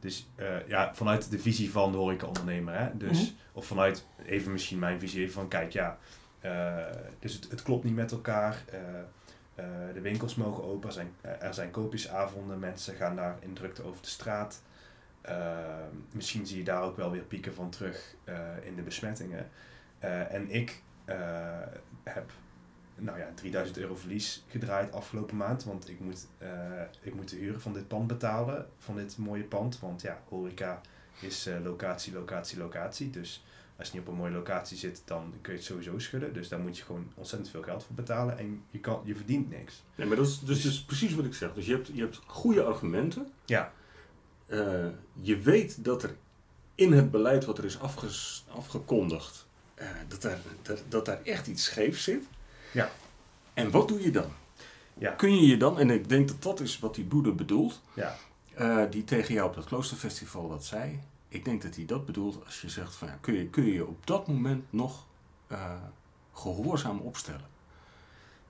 Dus 0.00 0.28
eh, 0.34 0.68
ja, 0.68 0.94
vanuit 0.94 1.30
de 1.30 1.38
visie 1.38 1.70
van 1.70 1.92
de 1.92 1.98
horecaondernemer. 1.98 2.78
Hè? 2.78 2.96
Dus, 2.96 3.20
Mhm. 3.20 3.30
Of 3.52 3.66
vanuit 3.66 4.06
even 4.24 4.52
misschien 4.52 4.78
mijn 4.78 5.00
visie 5.00 5.20
even 5.20 5.32
van 5.32 5.48
kijk 5.48 5.72
ja, 5.72 5.98
eh, 6.40 6.84
dus 7.18 7.32
het, 7.34 7.50
het 7.50 7.62
klopt 7.62 7.84
niet 7.84 7.94
met 7.94 8.12
elkaar. 8.12 8.64
eh, 8.66 8.76
de 9.94 10.00
winkels 10.00 10.34
mogen 10.34 10.64
open, 10.64 10.88
er 10.88 10.94
zijn, 10.94 11.14
er 11.40 11.54
zijn 11.54 11.70
koopjesavonden, 11.70 12.58
mensen 12.58 12.94
gaan 12.94 13.16
daar 13.16 13.36
in 13.40 13.54
drukte 13.54 13.82
over 13.82 14.02
de 14.02 14.08
straat. 14.08 14.62
Eh, 15.20 15.58
misschien 16.12 16.46
zie 16.46 16.58
je 16.58 16.64
daar 16.64 16.82
ook 16.82 16.96
wel 16.96 17.10
weer 17.10 17.22
pieken 17.22 17.54
van 17.54 17.70
terug 17.70 18.14
in 18.62 18.76
de 18.76 18.82
besmettingen. 18.82 19.48
En 20.30 20.50
ik 20.50 20.82
heb 22.04 22.30
nou 23.00 23.18
ja, 23.18 23.30
3000 23.34 23.78
euro 23.78 23.96
verlies 23.96 24.44
gedraaid 24.48 24.92
afgelopen 24.92 25.36
maand. 25.36 25.64
Want 25.64 25.88
ik 25.88 26.00
moet, 26.00 26.26
eh, 26.38 26.48
ik 27.00 27.14
moet 27.14 27.28
de 27.30 27.36
huur 27.36 27.60
van 27.60 27.72
dit 27.72 27.88
pand 27.88 28.06
betalen. 28.06 28.66
Van 28.78 28.96
dit 28.96 29.16
mooie 29.18 29.42
pand. 29.44 29.78
Want 29.80 30.02
ja, 30.02 30.22
horeca 30.28 30.80
is 31.20 31.46
eh, 31.46 31.54
locatie, 31.64 32.12
locatie, 32.12 32.58
locatie. 32.58 33.10
Dus 33.10 33.44
als 33.76 33.88
je 33.88 33.98
niet 33.98 34.06
op 34.06 34.12
een 34.12 34.18
mooie 34.18 34.32
locatie 34.32 34.76
zit, 34.76 35.02
dan 35.04 35.34
kun 35.40 35.52
je 35.52 35.58
het 35.58 35.66
sowieso 35.68 35.98
schudden. 35.98 36.32
Dus 36.32 36.48
daar 36.48 36.60
moet 36.60 36.78
je 36.78 36.84
gewoon 36.84 37.12
ontzettend 37.14 37.50
veel 37.50 37.62
geld 37.62 37.84
voor 37.84 37.94
betalen. 37.94 38.38
En 38.38 38.62
je, 38.70 38.78
kan, 38.80 39.00
je 39.04 39.14
verdient 39.14 39.50
niks. 39.50 39.82
Nee, 39.94 40.06
maar 40.06 40.16
dat 40.16 40.26
is 40.26 40.38
dus, 40.40 40.62
dus 40.62 40.82
precies 40.84 41.14
wat 41.14 41.24
ik 41.24 41.34
zeg. 41.34 41.54
Dus 41.54 41.66
je 41.66 41.72
hebt, 41.72 41.86
je 41.92 42.00
hebt 42.00 42.20
goede 42.26 42.62
argumenten. 42.62 43.28
Ja. 43.44 43.72
Eh, 44.46 44.86
je 45.12 45.38
weet 45.38 45.84
dat 45.84 46.02
er 46.02 46.16
in 46.74 46.92
het 46.92 47.10
beleid 47.10 47.44
wat 47.44 47.58
er 47.58 47.64
is 47.64 47.78
afges- 47.80 48.44
afgekondigd, 48.48 49.46
dat, 50.08 50.22
daar, 50.22 50.38
dat, 50.62 50.82
dat 50.88 51.04
daar 51.06 51.20
echt 51.24 51.46
iets 51.46 51.64
scheef 51.64 51.98
zit. 51.98 52.24
Ja. 52.72 52.90
En 53.54 53.70
wat 53.70 53.88
doe 53.88 54.02
je 54.02 54.10
dan? 54.10 54.30
Ja. 54.98 55.10
Kun 55.12 55.34
je 55.34 55.46
je 55.46 55.56
dan, 55.56 55.78
en 55.78 55.90
ik 55.90 56.08
denk 56.08 56.28
dat 56.28 56.42
dat 56.42 56.60
is 56.60 56.78
wat 56.78 56.94
die 56.94 57.04
broeder 57.04 57.34
bedoelt, 57.34 57.80
Ja. 57.94 58.16
eh, 58.54 58.82
die 58.90 59.04
tegen 59.04 59.34
jou 59.34 59.48
op 59.48 59.54
dat 59.54 59.64
kloosterfestival 59.64 60.48
dat 60.48 60.64
zei. 60.64 61.00
Ik 61.28 61.44
denk 61.44 61.62
dat 61.62 61.74
hij 61.76 61.84
dat 61.84 62.06
bedoelt 62.06 62.44
als 62.44 62.60
je 62.60 62.68
zegt 62.68 62.94
van 62.94 63.08
ja, 63.08 63.18
kun 63.20 63.34
je 63.34 63.46
kun 63.48 63.64
je, 63.64 63.86
op 63.86 64.06
dat 64.06 64.26
moment 64.28 64.72
nog 64.72 65.06
eh, 65.46 65.74
gehoorzaam 66.32 66.98
opstellen. 66.98 67.48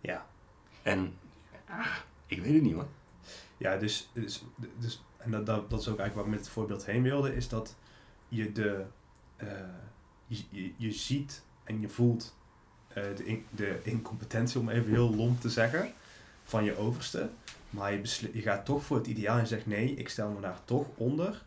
Ja. 0.01 0.27
En 0.83 1.15
ah, 1.69 1.97
ik 2.27 2.43
weet 2.43 2.53
het 2.55 2.63
niet 2.63 2.75
hoor. 2.75 2.87
Ja, 3.57 3.77
dus, 3.77 4.11
dus, 4.13 4.45
dus 4.79 5.03
en 5.17 5.31
dat, 5.31 5.47
dat, 5.47 5.71
dat 5.71 5.81
is 5.81 5.89
ook 5.89 5.99
eigenlijk 5.99 6.15
waar 6.15 6.25
ik 6.25 6.31
met 6.31 6.41
het 6.41 6.49
voorbeeld 6.49 6.87
heen 6.87 7.03
wilde, 7.03 7.35
is 7.37 7.49
dat 7.49 7.75
je 8.29 8.53
de, 8.53 8.85
eh, 9.37 9.49
je, 10.27 10.45
je, 10.51 10.73
je 10.77 10.93
ziet 10.93 11.43
en 11.65 11.81
je 11.81 11.89
voelt 11.89 12.37
eh, 12.93 13.05
de, 13.17 13.41
de 13.51 13.81
incompetentie, 13.83 14.61
om 14.61 14.69
even 14.69 14.91
heel 14.91 15.15
lomp 15.15 15.41
te 15.41 15.51
zeggen, 15.51 15.93
van 16.45 16.65
je 16.65 16.77
overste. 16.77 17.31
Maar 17.71 17.93
je, 17.93 18.31
je 18.33 18.43
gaat 18.43 18.65
toch 18.65 18.85
voor 18.85 18.97
het 18.97 19.07
ideaal 19.07 19.39
en 19.39 19.47
zegt 19.47 19.67
nee, 19.67 19.95
ik 19.95 20.09
stel 20.09 20.31
me 20.31 20.41
daar 20.41 20.65
toch 20.65 20.87
onder. 20.95 21.45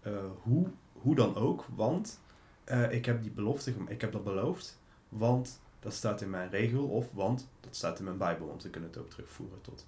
Eh, 0.00 0.12
hoe, 0.42 0.66
hoe 0.92 1.14
dan 1.14 1.36
ook, 1.36 1.66
want 1.74 2.20
eh, 2.64 2.92
ik 2.92 3.04
heb 3.04 3.22
die 3.22 3.30
belofte, 3.30 3.74
ik 3.88 4.00
heb 4.00 4.12
dat 4.12 4.24
beloofd, 4.24 4.78
want 5.08 5.60
dat 5.80 5.94
staat 5.94 6.20
in 6.20 6.30
mijn 6.30 6.50
regel 6.50 6.84
of 6.84 7.06
want 7.12 7.48
dat 7.60 7.76
staat 7.76 7.98
in 7.98 8.04
mijn 8.04 8.18
Bijbel, 8.18 8.46
want 8.46 8.62
we 8.62 8.70
kunnen 8.70 8.90
het 8.90 8.98
ook 8.98 9.10
terugvoeren 9.10 9.60
tot 9.60 9.86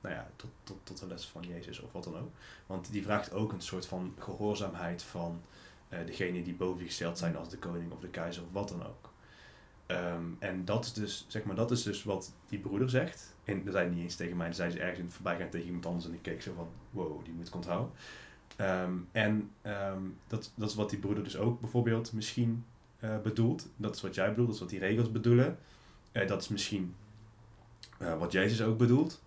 nou 0.00 0.14
ja, 0.14 0.30
tot, 0.36 0.50
tot, 0.62 0.76
tot 0.82 1.00
de 1.00 1.06
les 1.06 1.26
van 1.26 1.42
Jezus 1.42 1.80
of 1.80 1.92
wat 1.92 2.04
dan 2.04 2.16
ook. 2.16 2.30
Want 2.66 2.92
die 2.92 3.02
vraagt 3.02 3.32
ook 3.32 3.52
een 3.52 3.60
soort 3.60 3.86
van 3.86 4.14
gehoorzaamheid 4.18 5.02
van 5.02 5.42
degene 5.88 6.42
die 6.42 6.54
boven 6.54 6.80
je 6.80 6.86
gesteld 6.86 7.18
zijn 7.18 7.36
als 7.36 7.48
de 7.48 7.58
koning 7.58 7.92
of 7.92 8.00
de 8.00 8.08
keizer 8.08 8.42
of 8.42 8.48
wat 8.52 8.68
dan 8.68 8.86
ook. 8.86 9.10
Ehm, 9.86 10.24
en 10.38 10.64
dat 10.64 10.84
is 10.84 10.92
dus, 10.92 11.24
zeg 11.28 11.44
maar, 11.44 11.56
dat 11.56 11.70
is 11.70 11.82
dus 11.82 12.04
wat 12.04 12.32
die 12.48 12.58
broeder 12.58 12.90
zegt. 12.90 13.34
En 13.44 13.64
dat 13.64 13.74
hij 13.74 13.86
niet 13.86 14.02
eens 14.02 14.16
tegen 14.16 14.36
mij, 14.36 14.46
dat 14.46 14.56
zei 14.56 14.70
ze 14.70 14.80
ergens 14.80 14.98
in 14.98 15.04
het 15.04 15.14
voorbijgaan 15.14 15.48
tegen 15.48 15.66
iemand 15.66 15.86
anders 15.86 16.06
en 16.06 16.14
ik 16.14 16.22
keek 16.22 16.42
zo 16.42 16.52
van, 16.54 16.68
wow, 16.90 17.24
die 17.24 17.34
moet 17.34 17.48
ik 17.48 17.54
onthouden. 17.54 17.90
Ehm, 18.56 18.94
en 19.12 19.50
ehm, 19.62 20.02
dat, 20.26 20.52
dat 20.54 20.70
is 20.70 20.74
wat 20.74 20.90
die 20.90 20.98
broeder 20.98 21.24
dus 21.24 21.36
ook 21.36 21.60
bijvoorbeeld 21.60 22.12
misschien 22.12 22.64
eh, 22.98 23.18
bedoelt. 23.20 23.68
Dat 23.76 23.94
is 23.94 24.00
wat 24.00 24.14
jij 24.14 24.28
bedoelt, 24.28 24.46
dat 24.46 24.54
is 24.54 24.60
wat 24.60 24.70
die 24.70 24.78
regels 24.78 25.12
bedoelen. 25.12 25.58
Eh, 26.12 26.28
dat 26.28 26.42
is 26.42 26.48
misschien 26.48 26.94
eh, 27.98 28.18
wat 28.18 28.32
Jezus 28.32 28.62
ook 28.62 28.78
bedoelt. 28.78 29.24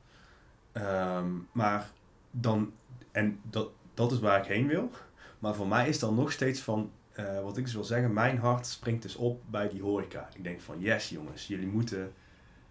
Maar 1.51 1.91
dan, 2.31 2.73
en 3.11 3.39
dat, 3.49 3.69
dat 3.93 4.11
is 4.11 4.19
waar 4.19 4.39
ik 4.39 4.45
heen 4.45 4.67
wil. 4.67 4.91
Maar 5.39 5.55
voor 5.55 5.67
mij 5.67 5.87
is 5.87 5.99
dan 5.99 6.15
nog 6.15 6.31
steeds 6.31 6.59
van, 6.59 6.91
eh, 7.11 7.41
wat 7.41 7.57
ik 7.57 7.63
dus 7.63 7.73
wil 7.73 7.83
zeggen, 7.83 8.13
mijn 8.13 8.37
hart 8.37 8.67
springt 8.67 9.01
dus 9.01 9.15
op 9.15 9.41
bij 9.45 9.69
die 9.69 9.81
horeca. 9.81 10.29
Ik 10.35 10.43
denk 10.43 10.61
van, 10.61 10.79
yes 10.79 11.09
jongens, 11.09 11.47
jullie 11.47 11.67
moeten, 11.67 12.13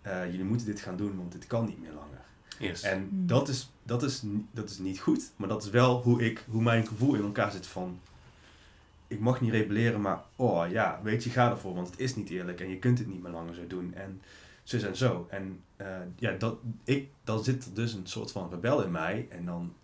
eh, 0.02 0.24
jullie 0.30 0.44
moeten 0.44 0.66
dit 0.66 0.80
gaan 0.80 0.96
doen, 0.96 1.16
want 1.16 1.32
dit 1.32 1.46
kan 1.46 1.66
niet 1.66 1.80
meer 1.80 1.92
langer. 1.92 2.20
Yes. 2.58 2.82
En 2.82 3.08
Hmm. 3.08 3.26
dat 3.26 3.48
is, 3.48 3.72
dat, 3.82 4.02
is, 4.02 4.22
dat 4.50 4.70
is 4.70 4.78
niet 4.78 5.00
goed, 5.00 5.30
maar 5.36 5.48
dat 5.48 5.62
is 5.64 5.70
wel 5.70 6.02
hoe, 6.02 6.24
ik, 6.24 6.44
hoe 6.50 6.62
mijn 6.62 6.86
gevoel 6.86 7.14
in 7.14 7.22
elkaar 7.22 7.50
zit 7.50 7.66
van... 7.66 8.00
Ik 9.06 9.20
mag 9.20 9.40
niet 9.40 9.50
rebelleren, 9.50 10.00
maar 10.00 10.22
oh 10.36 10.70
ja, 10.70 11.00
weet 11.02 11.24
je, 11.24 11.30
ga 11.30 11.50
ervoor, 11.50 11.74
want 11.74 11.90
het 11.90 11.98
is 11.98 12.16
niet 12.16 12.30
eerlijk 12.30 12.60
en 12.60 12.68
je 12.68 12.78
kunt 12.78 12.98
het 12.98 13.08
niet 13.08 13.22
meer 13.22 13.32
langer 13.32 13.54
zo 13.54 13.66
doen. 13.66 13.94
En 13.94 14.20
zus 14.62 14.82
en 14.82 14.96
zo. 14.96 15.26
En 15.30 15.60
eh, 15.76 15.86
ja, 16.16 16.32
dat, 16.32 16.58
ik, 16.84 17.08
dan 17.24 17.44
zit 17.44 17.64
er 17.64 17.74
dus 17.74 17.92
een 17.92 18.06
soort 18.06 18.32
van 18.32 18.50
rebel 18.50 18.82
in 18.82 18.90
mij. 18.90 19.26
En 19.30 19.44
dan 19.44 19.74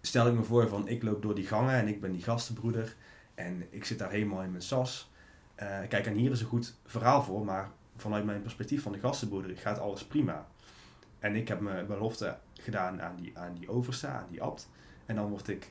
stel 0.00 0.26
ik 0.26 0.34
me 0.34 0.42
voor 0.42 0.68
van, 0.68 0.88
ik 0.88 1.02
loop 1.02 1.22
door 1.22 1.34
die 1.34 1.46
gangen 1.46 1.74
en 1.74 1.88
ik 1.88 2.00
ben 2.00 2.12
die 2.12 2.22
gastenbroeder. 2.22 2.96
En 3.34 3.66
ik 3.70 3.84
zit 3.84 3.98
daar 3.98 4.10
helemaal 4.10 4.42
in 4.42 4.50
mijn 4.50 4.62
sas. 4.62 5.10
Eh, 5.54 5.78
kijk, 5.88 6.06
en 6.06 6.14
hier 6.14 6.30
is 6.30 6.40
een 6.40 6.46
goed 6.46 6.74
verhaal 6.86 7.22
voor, 7.22 7.44
maar 7.44 7.70
vanuit 7.96 8.24
mijn 8.24 8.42
perspectief 8.42 8.82
van 8.82 8.92
de 8.92 8.98
gastenbroeder 8.98 9.56
gaat 9.56 9.78
alles 9.78 10.04
prima. 10.04 10.46
En 11.18 11.36
ik 11.36 11.48
heb 11.48 11.60
mijn 11.60 11.86
belofte 11.86 12.38
gedaan 12.52 13.02
aan 13.02 13.16
die, 13.16 13.38
aan 13.38 13.54
die 13.54 13.68
overste, 13.68 14.06
aan 14.06 14.26
die 14.30 14.42
abt. 14.42 14.68
En 15.06 15.16
dan 15.16 15.28
word 15.28 15.48
ik 15.48 15.70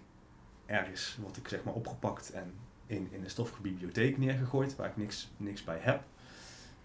ergens, 0.65 1.17
word 1.21 1.38
ik 1.38 1.47
zeg 1.47 1.63
maar 1.63 1.74
opgepakt 1.74 2.32
en 2.32 2.54
in, 2.86 3.08
in 3.12 3.24
een 3.24 3.30
stoffige 3.30 3.62
bibliotheek 3.62 4.17
neergegooid, 4.17 4.76
waar 4.76 4.89
ik 4.89 4.97
niks, 4.97 5.32
niks 5.38 5.63
bij 5.63 5.78
heb. 5.82 6.04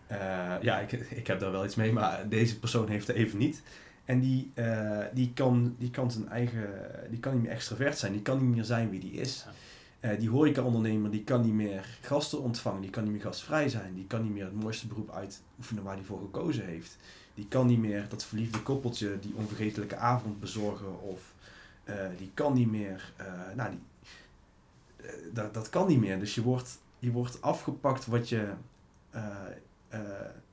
Eh, 0.07 0.55
ja, 0.61 0.79
ik, 0.79 0.93
ik 0.93 1.27
heb 1.27 1.41
daar 1.41 1.53
wel 1.53 1.65
iets 1.65 1.75
mee, 1.75 1.93
maar 1.93 2.29
deze 2.29 2.59
persoon 2.59 2.89
heeft 2.89 3.09
er 3.09 3.15
even 3.15 3.39
niet. 3.39 3.63
En 4.05 4.21
die, 4.21 4.51
eh, 4.55 5.05
die, 5.13 5.33
kan, 5.33 5.75
die 5.79 5.91
kan 5.91 6.11
zijn 6.11 6.29
eigen, 6.29 6.71
die 7.11 7.21
kan 7.21 7.33
niet 7.33 7.43
meer 7.43 7.51
extravert 7.51 7.99
zijn, 7.99 8.13
die 8.13 8.23
kan 8.23 8.39
niet 8.39 8.55
meer 8.55 8.65
zijn 8.65 8.91
wie 8.91 9.01
die 9.01 9.13
is. 9.13 9.47
Eh, 10.07 10.19
die 10.19 10.29
horeca-ondernemer 10.29 11.11
die 11.11 11.25
kan 11.25 11.41
niet 11.41 11.53
meer 11.53 11.99
gasten 12.01 12.41
ontvangen, 12.41 12.81
die 12.81 12.91
kan 12.91 13.03
niet 13.03 13.13
meer 13.13 13.23
gastvrij 13.23 13.69
zijn, 13.69 13.95
die 13.95 14.07
kan 14.07 14.23
niet 14.23 14.33
meer 14.33 14.45
het 14.45 14.63
mooiste 14.63 14.87
beroep 14.87 15.11
uitoefenen 15.11 15.83
waar 15.83 15.95
hij 15.95 16.05
voor 16.05 16.21
gekozen 16.21 16.65
heeft. 16.65 16.97
Die 17.35 17.49
kan 17.49 17.67
niet 17.67 17.79
meer 17.79 18.07
dat 18.09 18.25
verliefde 18.25 18.63
koppeltje 18.63 19.19
die 19.19 19.35
onvergetelijke 19.35 19.97
avond 19.97 20.41
bezorgen 20.41 21.01
of 21.03 21.35
eh, 21.85 21.95
die 22.17 22.31
kan 22.35 22.53
niet 22.53 22.71
meer, 22.71 23.13
eh, 23.17 23.27
nou 23.55 23.71
die, 23.71 23.81
dat, 25.33 25.55
dat 25.55 25.71
kan 25.71 25.87
niet 25.87 26.01
meer. 26.01 26.19
Dus 26.19 26.35
je 26.35 26.43
wordt, 26.43 26.79
je 26.99 27.11
wordt 27.11 27.43
afgepakt 27.43 28.07
wat 28.07 28.29
je, 28.29 28.53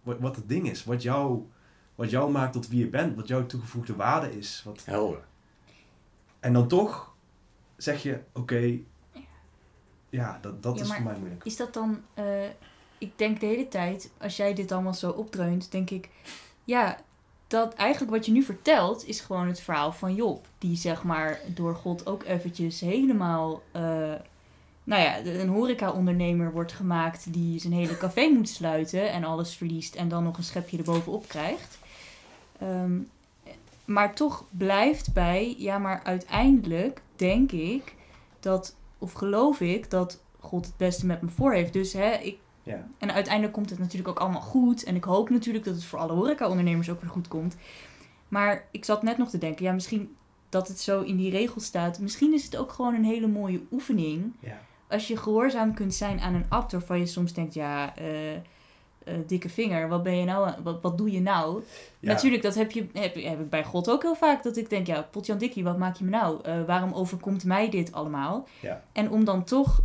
wat, 0.03 0.19
wat 0.19 0.35
het 0.35 0.49
ding 0.49 0.69
is, 0.69 0.83
wat 0.83 1.01
jou, 1.01 1.45
wat 1.95 2.09
jou 2.09 2.31
maakt 2.31 2.53
tot 2.53 2.67
wie 2.67 2.79
je 2.79 2.89
bent, 2.89 3.15
wat 3.15 3.27
jouw 3.27 3.45
toegevoegde 3.45 3.95
waarde 3.95 4.37
is. 4.37 4.61
Wat, 4.65 4.85
Helder. 4.85 5.23
en 6.39 6.53
dan 6.53 6.67
toch 6.67 7.15
zeg 7.75 8.03
je, 8.03 8.19
oké, 8.31 8.79
ja, 10.13 10.37
dat, 10.41 10.63
dat 10.63 10.77
Ja, 10.77 10.83
is 10.83 10.93
voor 10.93 11.03
mij 11.03 11.17
moeilijk. 11.17 11.43
Is 11.43 11.57
dat 11.57 11.73
dan, 11.73 12.01
eh, 12.13 12.45
ik 12.97 13.17
denk 13.17 13.39
de 13.39 13.45
hele 13.45 13.67
tijd, 13.67 14.09
als 14.17 14.37
jij 14.37 14.53
dit 14.53 14.71
allemaal 14.71 14.93
zo 14.93 15.09
opdreunt, 15.09 15.71
denk 15.71 15.89
ik, 15.89 16.09
ja, 16.63 16.97
dat 17.47 17.73
eigenlijk 17.73 18.11
wat 18.11 18.25
je 18.25 18.31
nu 18.31 18.43
vertelt 18.43 19.07
is 19.07 19.19
gewoon 19.19 19.47
het 19.47 19.59
verhaal 19.59 19.91
van 19.91 20.15
Job. 20.15 20.47
Die 20.57 20.75
zeg 20.75 21.03
maar 21.03 21.39
door 21.47 21.75
God 21.75 22.05
ook 22.07 22.23
eventjes 22.23 22.79
helemaal, 22.79 23.61
eh, 23.71 23.81
nou 24.83 25.01
ja, 25.01 25.25
een 25.25 25.49
horeca-ondernemer 25.49 26.51
wordt 26.51 26.71
gemaakt 26.71 27.33
die 27.33 27.59
zijn 27.59 27.73
hele 27.73 27.97
café 27.97 28.27
moet 28.27 28.49
sluiten 28.49 29.11
en 29.11 29.23
alles 29.23 29.55
verliest 29.55 29.95
en 29.95 30.07
dan 30.09 30.23
nog 30.23 30.37
een 30.37 30.43
schepje 30.43 30.77
erbovenop 30.77 31.27
krijgt. 31.27 31.77
Ehm, 32.59 32.99
maar 33.85 34.15
toch 34.15 34.45
blijft 34.49 35.13
bij, 35.13 35.55
ja, 35.57 35.77
maar 35.77 36.01
uiteindelijk 36.03 37.01
denk 37.15 37.51
ik 37.51 37.95
dat, 38.39 38.75
of 39.03 39.11
geloof 39.13 39.59
ik, 39.61 39.89
dat 39.89 40.23
God 40.39 40.65
het 40.65 40.77
beste 40.77 41.05
met 41.05 41.21
me 41.21 41.29
voor 41.29 41.53
heeft. 41.53 41.73
Dus 41.73 41.93
hè, 41.93 42.11
ik, 42.11 42.37
Ja, 42.63 42.87
en 42.97 43.11
uiteindelijk 43.13 43.53
komt 43.53 43.69
het 43.69 43.79
natuurlijk 43.79 44.07
ook 44.09 44.19
allemaal 44.19 44.41
goed. 44.41 44.83
En 44.83 44.95
ik 44.95 45.03
hoop 45.03 45.29
natuurlijk 45.29 45.65
dat 45.65 45.75
het 45.75 45.83
voor 45.83 45.99
alle 45.99 46.13
horeca-ondernemers 46.13 46.89
ook 46.89 47.01
weer 47.01 47.09
goed 47.09 47.27
komt. 47.27 47.55
Maar 48.27 48.67
ik 48.71 48.85
zat 48.85 49.03
net 49.03 49.17
nog 49.17 49.29
te 49.29 49.37
denken, 49.37 49.65
ja, 49.65 49.71
misschien 49.73 50.15
dat 50.49 50.67
het 50.67 50.79
zo 50.79 51.01
in 51.01 51.17
die 51.17 51.31
regels 51.31 51.65
staat. 51.65 51.99
Misschien 51.99 52.33
is 52.33 52.43
het 52.43 52.57
ook 52.57 52.71
gewoon 52.71 52.93
een 52.95 53.03
hele 53.03 53.27
mooie 53.27 53.61
oefening. 53.71 54.33
ja, 54.39 54.59
Als 54.87 55.07
je 55.07 55.17
gehoorzaam 55.17 55.73
kunt 55.73 55.93
zijn 55.93 56.19
aan 56.19 56.33
een 56.33 56.45
abt 56.49 56.71
waarvan 56.71 56.99
je 56.99 57.05
soms 57.05 57.33
denkt, 57.33 57.53
ja, 57.53 57.95
eh, 57.95 58.05
eh, 59.05 59.13
dikke 59.27 59.49
vinger, 59.49 59.87
wat 59.87 60.03
ben 60.03 60.17
je 60.17 60.25
nou, 60.25 60.51
wat, 60.63 60.81
wat 60.81 60.97
doe 60.97 61.11
je 61.11 61.21
nou? 61.21 61.63
ja. 61.99 62.11
Natuurlijk, 62.11 62.43
dat 62.43 62.55
heb, 62.55 62.71
je, 62.71 62.85
heb, 62.93 63.15
heb 63.15 63.39
ik 63.39 63.49
bij 63.49 63.63
God 63.63 63.89
ook 63.89 64.01
heel 64.01 64.15
vaak. 64.15 64.43
Dat 64.43 64.57
ik 64.57 64.69
denk, 64.69 64.87
ja, 64.87 65.01
Potjan 65.01 65.37
Dikkie, 65.37 65.63
wat 65.63 65.77
maak 65.77 65.95
je 65.95 66.03
me 66.03 66.09
nou? 66.09 66.43
Eh, 66.43 66.63
waarom 66.65 66.93
overkomt 66.93 67.43
mij 67.43 67.69
dit 67.69 67.91
allemaal? 67.91 68.47
Ja. 68.59 68.83
En 68.91 69.09
om 69.09 69.25
dan 69.25 69.43
toch 69.43 69.81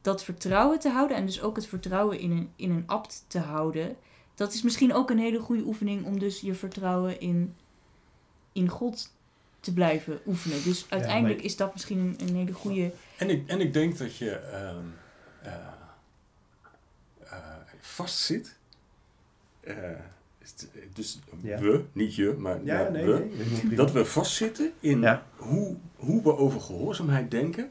dat 0.00 0.24
vertrouwen 0.24 0.78
te 0.78 0.88
houden... 0.88 1.16
en 1.16 1.26
dus 1.26 1.42
ook 1.42 1.56
het 1.56 1.66
vertrouwen 1.66 2.18
in 2.18 2.30
een, 2.30 2.50
in 2.56 2.70
een 2.70 2.84
abt 2.86 3.24
te 3.26 3.38
houden... 3.38 3.96
dat 4.34 4.52
is 4.52 4.62
misschien 4.62 4.94
ook 4.94 5.10
een 5.10 5.18
hele 5.18 5.40
goede 5.40 5.62
oefening... 5.62 6.04
om 6.04 6.18
dus 6.18 6.40
je 6.40 6.54
vertrouwen 6.54 7.20
in, 7.20 7.54
in 8.52 8.68
God 8.68 9.14
te 9.60 9.72
blijven 9.72 10.20
oefenen. 10.26 10.62
Dus 10.62 10.86
uiteindelijk 10.88 11.42
is 11.42 11.56
dat 11.56 11.72
misschien 11.72 11.98
een, 11.98 12.16
een 12.28 12.34
hele 12.34 12.52
goede. 12.52 12.92
En 13.16 13.30
ik, 13.30 13.48
en 13.48 13.60
ik 13.60 13.72
denk 13.72 13.98
dat 13.98 14.16
je 14.16 14.30
ehm, 14.30 14.84
eh, 15.42 15.52
eh, 15.52 15.58
vastzit. 17.86 18.56
Het- 19.60 20.68
dus 20.92 21.18
Ja. 21.42 21.58
we, 21.58 21.84
niet 21.92 22.14
je, 22.14 22.34
maar 22.38 22.64
Ja, 22.64 22.82
maar 22.82 22.90
nee, 22.90 23.04
we. 23.04 23.28
nee, 23.64 23.76
dat 23.76 23.92
we 23.92 24.04
vastzitten 24.04 24.72
in 24.80 25.00
Ja. 25.00 25.26
hoe, 25.36 25.76
hoe 25.96 26.22
we 26.22 26.36
over 26.36 26.60
gehoorzaamheid 26.60 27.30
denken. 27.30 27.70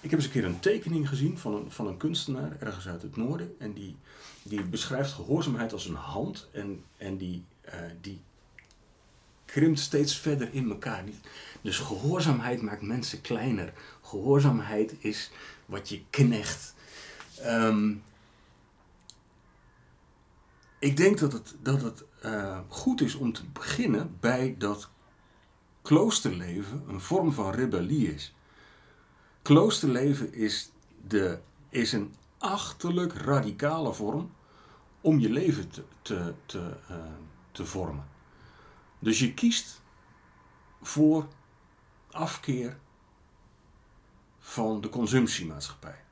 Ik 0.00 0.10
heb 0.10 0.18
eens 0.18 0.24
een 0.24 0.32
keer 0.34 0.44
een 0.44 0.60
tekening 0.60 1.08
gezien 1.08 1.38
van 1.38 1.54
een, 1.54 1.70
van 1.70 1.86
een 1.86 1.96
kunstenaar 1.96 2.56
ergens 2.60 2.88
uit 2.88 3.02
het 3.02 3.16
noorden. 3.16 3.54
En 3.58 3.72
die, 3.72 3.96
die 4.42 4.62
beschrijft 4.62 5.12
gehoorzaamheid 5.12 5.72
als 5.72 5.86
een 5.86 5.94
hand. 5.94 6.48
En, 6.52 6.82
en 6.96 7.16
die, 7.16 7.44
eh, 7.60 7.74
die 8.00 8.20
krimpt 9.44 9.78
steeds 9.80 10.18
verder 10.18 10.48
in 10.52 10.70
elkaar. 10.70 11.04
Dus 11.60 11.78
gehoorzaamheid 11.78 12.62
maakt 12.62 12.82
mensen 12.82 13.20
kleiner. 13.20 13.72
Gehoorzaamheid 14.02 14.94
is 14.98 15.30
wat 15.66 15.88
je 15.88 16.00
knecht. 16.10 16.74
Ehm, 17.38 17.92
ik 20.86 20.96
denk 20.96 21.18
dat 21.18 21.32
het, 21.32 21.56
dat 21.62 21.82
het 21.82 22.04
eh, 22.20 22.58
goed 22.68 23.00
is 23.00 23.14
om 23.14 23.32
te 23.32 23.44
beginnen 23.52 24.16
bij 24.20 24.54
dat 24.58 24.90
kloosterleven 25.82 26.84
een 26.88 27.00
vorm 27.00 27.32
van 27.32 27.50
rebellie 27.50 28.14
is. 28.14 28.34
Kloosterleven 29.42 30.32
is, 30.32 30.70
de, 31.06 31.40
is 31.68 31.92
een 31.92 32.14
achterlijk 32.38 33.12
radicale 33.12 33.92
vorm 33.94 34.32
om 35.00 35.18
je 35.18 35.30
leven 35.30 35.70
te, 35.70 35.84
te, 36.02 36.34
te, 36.46 36.76
eh, 36.88 36.96
te 37.52 37.66
vormen. 37.66 38.08
Dus 38.98 39.18
je 39.18 39.34
kiest 39.34 39.82
voor 40.82 41.28
afkeer 42.10 42.78
van 44.38 44.80
de 44.80 44.88
consumptiemaatschappij. 44.88 46.04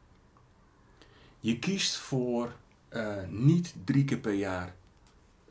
Je 1.40 1.58
kiest 1.58 1.96
voor 1.96 2.52
eh, 2.94 3.28
niet 3.28 3.74
drie 3.84 4.04
keer 4.04 4.18
per 4.18 4.32
jaar 4.32 4.74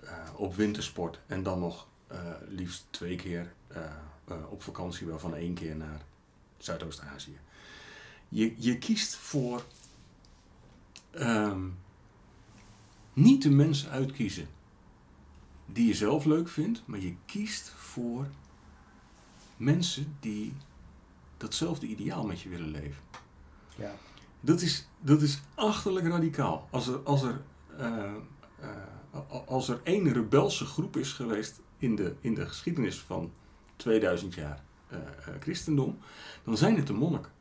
eh, 0.03 0.29
op 0.35 0.55
wintersport 0.55 1.19
en 1.27 1.43
dan 1.43 1.59
nog 1.59 1.87
eh, 2.07 2.17
liefst 2.47 2.85
twee 2.89 3.15
keer 3.15 3.53
op 4.49 4.63
vakantie, 4.63 5.07
waarvan 5.07 5.35
één 5.35 5.53
keer 5.53 5.75
naar 5.75 6.01
Zuidoost-Azië. 6.57 7.37
Je, 8.29 8.53
je 8.57 8.77
kiest 8.77 9.15
voor 9.15 9.63
ehm, 11.11 11.67
niet 13.13 13.41
de 13.41 13.49
mensen 13.49 13.89
uitkiezen 13.89 14.47
die 15.65 15.87
je 15.87 15.93
zelf 15.93 16.25
leuk 16.25 16.49
vindt, 16.49 16.81
maar 16.85 16.99
je 16.99 17.15
kiest 17.25 17.69
voor 17.69 18.27
mensen 19.57 20.17
die 20.19 20.53
datzelfde 21.37 21.87
ideaal 21.87 22.25
met 22.25 22.41
je 22.41 22.49
willen 22.49 22.71
leven. 22.71 23.03
Ja. 23.75 23.95
Dat 24.45 24.61
is, 24.61 24.87
dat 24.99 25.21
is 25.21 25.41
achterlijk 25.55 26.07
radicaal. 26.07 26.67
Als 26.71 26.87
er, 26.87 26.99
als, 27.03 27.23
er, 27.23 27.41
eh, 27.77 28.13
eh, 28.59 29.19
als 29.45 29.69
er 29.69 29.79
één 29.83 30.13
rebelse 30.13 30.65
groep 30.65 30.97
is 30.97 31.11
geweest 31.11 31.61
in 31.77 31.95
de, 31.95 32.15
in 32.21 32.33
de 32.33 32.45
geschiedenis 32.45 32.99
van 32.99 33.31
2000 33.75 34.33
jaar 34.33 34.63
eh, 34.87 34.97
christendom, 35.39 35.97
dan 36.43 36.57
zijn 36.57 36.75
het 36.75 36.87
de 36.87 36.93
monniken. 36.93 37.31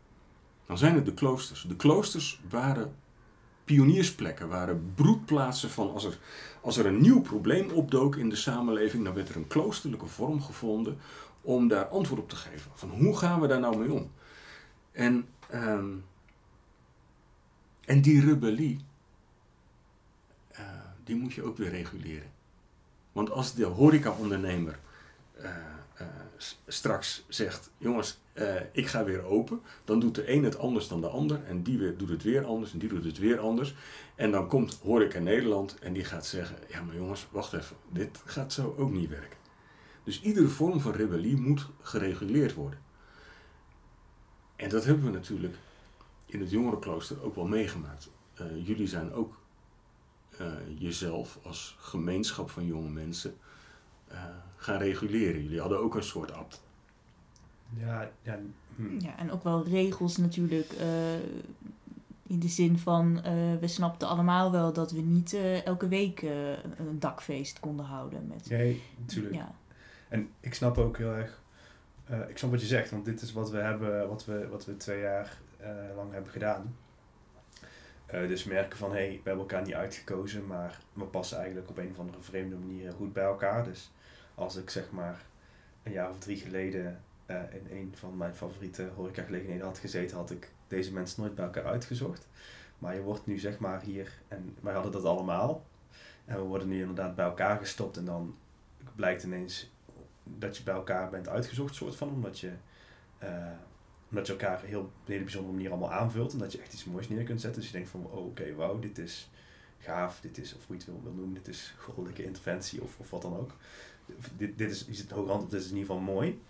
Dan 0.66 0.78
zijn 0.78 0.94
het 0.94 1.04
de 1.04 1.14
kloosters. 1.14 1.64
De 1.68 1.76
kloosters 1.76 2.40
waren 2.48 2.94
pioniersplekken, 3.64 4.48
waren 4.48 4.92
broedplaatsen 4.94 5.70
van 5.70 5.92
als 5.92 6.04
er, 6.04 6.18
als 6.60 6.76
er 6.76 6.86
een 6.86 7.00
nieuw 7.00 7.20
probleem 7.20 7.70
opdook 7.70 8.16
in 8.16 8.28
de 8.28 8.36
samenleving, 8.36 9.04
dan 9.04 9.14
werd 9.14 9.28
er 9.28 9.36
een 9.36 9.46
kloosterlijke 9.46 10.06
vorm 10.06 10.42
gevonden 10.42 10.98
om 11.40 11.68
daar 11.68 11.86
antwoord 11.86 12.20
op 12.20 12.28
te 12.28 12.36
geven. 12.36 12.70
Van 12.74 12.90
hoe 12.90 13.16
gaan 13.18 13.40
we 13.40 13.46
daar 13.46 13.60
nou 13.60 13.76
mee 13.76 13.92
om? 13.92 14.10
En, 14.92 15.26
ehm, 15.48 15.90
en 17.84 18.00
die 18.02 18.20
rebellie, 18.20 18.80
eh, 20.50 20.64
die 21.04 21.16
moet 21.16 21.32
je 21.32 21.42
ook 21.42 21.56
weer 21.56 21.70
reguleren. 21.70 22.30
Want 23.12 23.30
als 23.30 23.54
de 23.54 23.64
horecaondernemer 23.64 24.78
eh, 25.32 25.50
eh, 25.94 26.06
straks 26.66 27.24
zegt, 27.28 27.70
jongens, 27.78 28.20
ik 28.72 28.86
ga 28.86 29.04
weer 29.04 29.24
open, 29.24 29.60
dan 29.84 30.00
doet 30.00 30.14
de 30.14 30.32
een 30.32 30.44
het 30.44 30.58
anders 30.58 30.88
dan 30.88 31.00
de 31.00 31.08
ander 31.08 31.44
en 31.44 31.62
die 31.62 31.78
weer, 31.78 31.96
doet 31.96 32.08
het 32.08 32.22
weer 32.22 32.44
anders 32.44 32.72
en 32.72 32.78
die 32.78 32.88
doet 32.88 33.04
het 33.04 33.18
weer 33.18 33.38
anders. 33.38 33.74
En 34.14 34.30
dan 34.30 34.48
komt 34.48 34.78
Horeca 34.82 35.18
Nederland 35.18 35.78
en 35.78 35.92
die 35.92 36.04
gaat 36.04 36.26
zeggen, 36.26 36.56
ja 36.68 36.82
maar 36.82 36.94
jongens, 36.94 37.26
wacht 37.30 37.52
even, 37.52 37.76
dit 37.88 38.22
gaat 38.24 38.52
zo 38.52 38.74
ook 38.78 38.90
niet 38.90 39.08
werken. 39.08 39.38
Dus 40.04 40.22
iedere 40.22 40.48
vorm 40.48 40.80
van 40.80 40.92
rebellie 40.92 41.36
moet 41.36 41.68
gereguleerd 41.80 42.54
worden. 42.54 42.78
En 44.56 44.68
dat 44.68 44.84
hebben 44.84 45.04
we 45.04 45.10
natuurlijk 45.10 45.56
in 46.34 46.40
het 46.40 46.50
jongerenklooster 46.50 47.22
ook 47.22 47.34
wel 47.34 47.46
meegemaakt. 47.46 48.10
Eh, 48.34 48.66
jullie 48.66 48.86
zijn 48.86 49.12
ook 49.12 49.40
eh, 50.38 50.46
jezelf 50.78 51.38
als 51.42 51.76
gemeenschap 51.78 52.50
van 52.50 52.66
jonge 52.66 52.90
mensen 52.90 53.34
eh, 54.08 54.18
gaan 54.56 54.78
reguleren. 54.78 55.42
Jullie 55.42 55.60
hadden 55.60 55.78
ook 55.80 55.94
een 55.94 56.02
soort 56.02 56.32
abt. 56.32 56.62
Ja, 57.78 58.10
ja, 58.22 58.38
hm. 58.76 58.98
Ja, 59.00 59.18
en 59.18 59.30
ook 59.30 59.42
wel 59.44 59.64
regels 59.66 60.16
natuurlijk. 60.16 60.72
eh, 60.72 61.14
in 62.26 62.38
de 62.38 62.48
zin 62.48 62.78
van, 62.78 63.22
eh, 63.22 63.32
we 63.60 63.68
snapten 63.68 64.08
allemaal 64.08 64.50
wel 64.52 64.72
dat 64.72 64.92
we 64.92 65.00
niet 65.00 65.32
eh, 65.32 65.66
elke 65.66 65.88
week 65.88 66.22
een 66.22 66.98
dakfeest 66.98 67.60
konden 67.60 67.84
houden. 67.86 68.26
Met, 68.26 68.48
Nee, 68.50 68.82
natuurlijk. 68.98 69.34
Ja, 69.34 69.54
En 70.08 70.28
ik 70.40 70.54
snap 70.54 70.78
ook 70.78 70.96
heel 70.98 71.12
erg, 71.12 71.40
eh, 72.04 72.28
ik 72.28 72.38
snap 72.38 72.50
wat 72.50 72.60
je 72.60 72.66
zegt, 72.66 72.90
want 72.90 73.04
dit 73.04 73.22
is 73.22 73.32
wat 73.32 73.50
we 73.50 73.58
hebben, 73.58 74.08
wat 74.08 74.24
we, 74.24 74.48
wat 74.48 74.64
we 74.64 74.76
twee 74.76 75.00
jaar 75.00 75.38
lang 75.96 76.12
hebben 76.12 76.32
gedaan. 76.32 76.76
Eh, 78.06 78.28
dus 78.28 78.44
merken 78.44 78.78
van, 78.78 78.90
hé, 78.90 78.96
hey, 78.96 79.10
we 79.10 79.28
hebben 79.28 79.38
elkaar 79.38 79.62
niet 79.62 79.74
uitgekozen, 79.74 80.46
maar 80.46 80.78
we 80.92 81.04
passen 81.04 81.38
eigenlijk 81.38 81.68
op 81.68 81.78
een 81.78 81.90
of 81.90 81.98
andere 81.98 82.22
vreemde 82.22 82.56
manier 82.56 82.92
goed 82.92 83.12
bij 83.12 83.24
elkaar. 83.24 83.64
Dus 83.64 83.92
als 84.34 84.56
ik 84.56 84.70
zeg 84.70 84.90
maar 84.90 85.22
een 85.82 85.92
jaar 85.92 86.10
of 86.10 86.18
drie 86.18 86.36
geleden 86.36 87.00
eh, 87.26 87.36
in 87.36 87.76
een 87.76 87.92
van 87.96 88.16
mijn 88.16 88.34
favoriete 88.34 88.90
horecagelegenheden 88.94 89.66
had 89.66 89.78
gezeten, 89.78 90.16
had 90.16 90.30
ik 90.30 90.52
deze 90.66 90.92
mensen 90.92 91.22
nooit 91.22 91.34
bij 91.34 91.44
elkaar 91.44 91.66
uitgezocht. 91.66 92.28
Maar 92.78 92.94
je 92.94 93.02
wordt 93.02 93.26
nu 93.26 93.38
zeg 93.38 93.58
maar 93.58 93.82
hier, 93.82 94.12
en 94.28 94.56
wij 94.60 94.74
hadden 94.74 94.92
dat 94.92 95.04
allemaal. 95.04 95.66
En 96.24 96.36
we 96.36 96.42
worden 96.42 96.68
nu 96.68 96.80
inderdaad 96.80 97.14
bij 97.14 97.24
elkaar 97.24 97.58
gestopt 97.58 97.96
en 97.96 98.04
dan 98.04 98.36
blijkt 98.94 99.22
ineens 99.22 99.70
dat 100.22 100.56
je 100.56 100.62
bij 100.62 100.74
elkaar 100.74 101.10
bent 101.10 101.28
uitgezocht, 101.28 101.74
soort 101.74 101.96
van, 101.96 102.08
omdat 102.08 102.38
je, 102.38 102.52
eh, 103.18 103.46
omdat 104.12 104.26
je 104.26 104.32
elkaar 104.32 104.62
heel, 104.62 104.80
op 104.80 104.86
een 104.86 105.12
hele 105.12 105.22
bijzondere 105.22 105.54
manier 105.54 105.70
allemaal 105.70 105.92
aanvult 105.92 106.32
en 106.32 106.38
dat 106.38 106.52
je 106.52 106.60
echt 106.60 106.72
iets 106.72 106.84
moois 106.84 107.08
neer 107.08 107.24
kunt 107.24 107.40
zetten. 107.40 107.60
Dus 107.60 107.70
je 107.70 107.76
denkt 107.76 107.90
van, 107.90 108.06
oh, 108.10 108.26
oké, 108.26 108.54
wauw, 108.54 108.78
dit 108.78 108.98
is 108.98 109.30
gaaf, 109.78 110.20
dit 110.20 110.38
is, 110.38 110.54
of 110.54 110.66
hoe 110.66 110.76
je 110.76 110.82
het 110.82 111.02
wil, 111.02 111.12
noemen, 111.14 111.34
dit 111.34 111.48
is 111.48 111.74
goddelijke 111.78 112.24
interventie 112.24 112.82
of, 112.82 112.98
of 112.98 113.10
wat 113.10 113.22
dan 113.22 113.36
ook. 113.36 113.56
Dit, 114.36 114.58
dit 114.58 114.70
is, 114.70 114.84
je 114.86 114.94
zit 114.94 115.10
hoog 115.10 115.28
hand 115.28 115.42
op, 115.42 115.50
dit 115.50 115.60
is 115.60 115.70
in 115.70 115.76
ieder 115.76 115.94
geval 115.94 116.14
mooi. 116.14 116.40